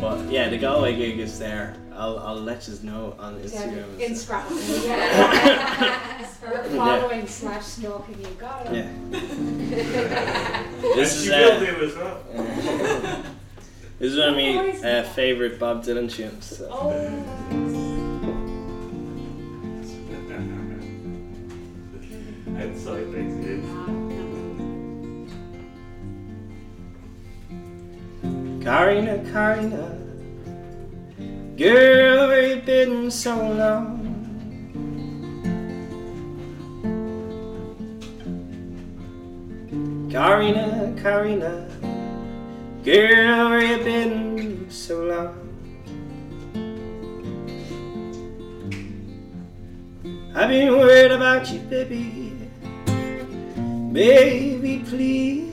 But 0.01 0.31
yeah, 0.31 0.49
the 0.49 0.57
Galway 0.57 0.95
gig 0.95 1.19
is 1.19 1.37
there. 1.37 1.75
I'll 1.95 2.19
I'll 2.19 2.41
let 2.41 2.67
you 2.67 2.77
know 2.83 3.15
on 3.19 3.35
Instagram. 3.39 4.05
and 4.05 4.17
stuff. 4.17 4.49
Instagram. 4.49 4.85
Yeah. 4.87 6.31
Or 6.45 6.63
following 6.63 7.25
slash 7.25 7.63
stalking 7.65 8.19
you. 8.21 8.27
Got 8.37 8.67
it. 8.67 8.85
Yeah. 9.11 10.63
This 10.95 11.23
she 11.23 11.29
is 11.29 11.33
will 11.33 11.51
uh, 11.53 11.59
do 11.59 11.85
as 11.85 11.95
well. 11.95 12.23
this 13.97 14.11
is 14.11 14.17
one 14.19 14.29
of 14.29 14.35
my 14.35 14.89
uh, 14.89 15.03
favorite 15.09 15.57
Bob 15.59 15.83
Dylan 15.83 16.07
tunes. 16.11 16.45
So. 16.57 16.69
Oh. 16.71 16.91
Outside 22.57 23.11
basically. 23.11 23.61
Corrina, 28.63 29.23
Corrina, 29.31 30.04
girl, 31.57 32.27
where 32.27 32.55
you 32.55 32.61
been 32.61 33.09
so 33.09 33.35
long? 33.35 34.01
Corrina, 40.11 40.95
Corrina, 41.01 41.69
girl, 42.83 43.49
where 43.49 43.61
you 43.61 43.83
been 43.83 44.69
so 44.69 45.03
long? 45.03 45.41
I've 50.35 50.49
been 50.49 50.73
worried 50.73 51.11
about 51.11 51.49
you, 51.51 51.59
baby. 51.59 52.33
Baby, 53.93 54.83
please 54.85 55.44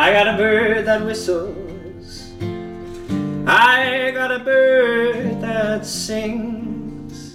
I 0.00 0.12
got 0.12 0.28
a 0.28 0.36
bird 0.36 0.86
that 0.86 1.04
whistles. 1.04 2.30
I 3.48 4.12
got 4.14 4.30
a 4.30 4.38
bird 4.38 5.40
that 5.40 5.84
sings. 5.84 7.34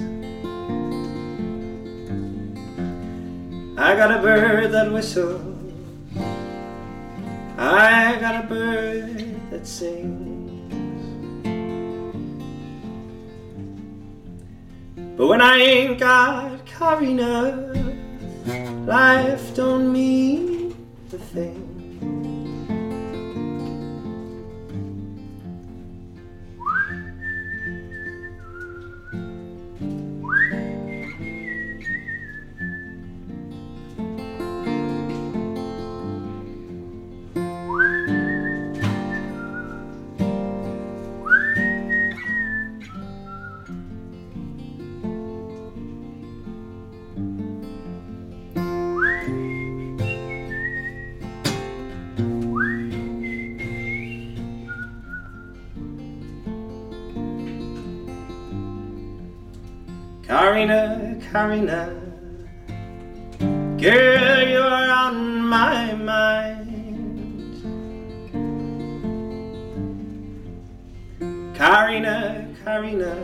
I 3.78 3.96
got 3.98 4.12
a 4.18 4.22
bird 4.22 4.72
that 4.72 4.90
whistles. 4.94 5.74
I 7.58 8.18
got 8.22 8.46
a 8.46 8.48
bird 8.48 9.36
that 9.52 9.68
sings. 9.68 10.72
But 15.18 15.28
when 15.28 15.42
I 15.42 15.58
ain't 15.58 16.00
got 16.00 16.66
Corrina, 16.66 17.76
life 18.88 19.54
don't 19.54 19.92
mean 19.92 20.74
a 21.12 21.18
thing. 21.18 21.63
Corrina, 60.54 61.20
Corrina, 61.32 61.82
girl, 63.82 64.48
you 64.48 64.60
are 64.60 64.92
on 64.92 65.42
my 65.42 65.96
mind. 65.96 67.56
Corrina, 71.58 72.56
Corrina, 72.64 73.16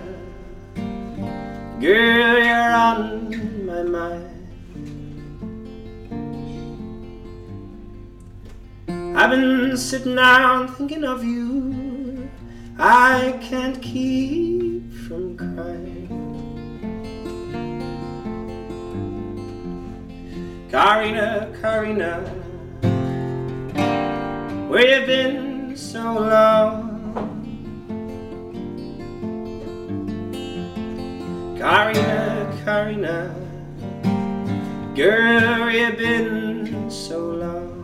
girl, 1.80 2.40
you're 2.44 2.74
on 2.74 3.30
my 3.64 3.84
mind. 3.84 4.36
I've 9.16 9.30
been 9.30 9.78
sitting 9.78 10.16
down 10.16 10.68
thinking 10.70 11.04
of 11.04 11.24
you. 11.24 12.28
I 12.80 13.38
can't 13.40 13.80
keep 13.84 14.49
Corrina, 20.80 21.52
Corrina, 21.60 22.24
where 24.70 25.02
you 25.02 25.06
been 25.06 25.76
so 25.76 26.00
long? 26.00 26.96
Corrina, 31.60 32.64
Corrina, 32.64 33.36
girl, 34.96 35.60
where 35.60 35.70
you 35.70 35.98
been 35.98 36.90
so 36.90 37.20
long? 37.20 37.76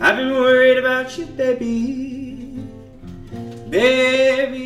I've 0.00 0.16
been 0.16 0.34
worried 0.34 0.78
about 0.78 1.18
you, 1.18 1.26
baby. 1.26 2.64
Baby, 3.68 4.65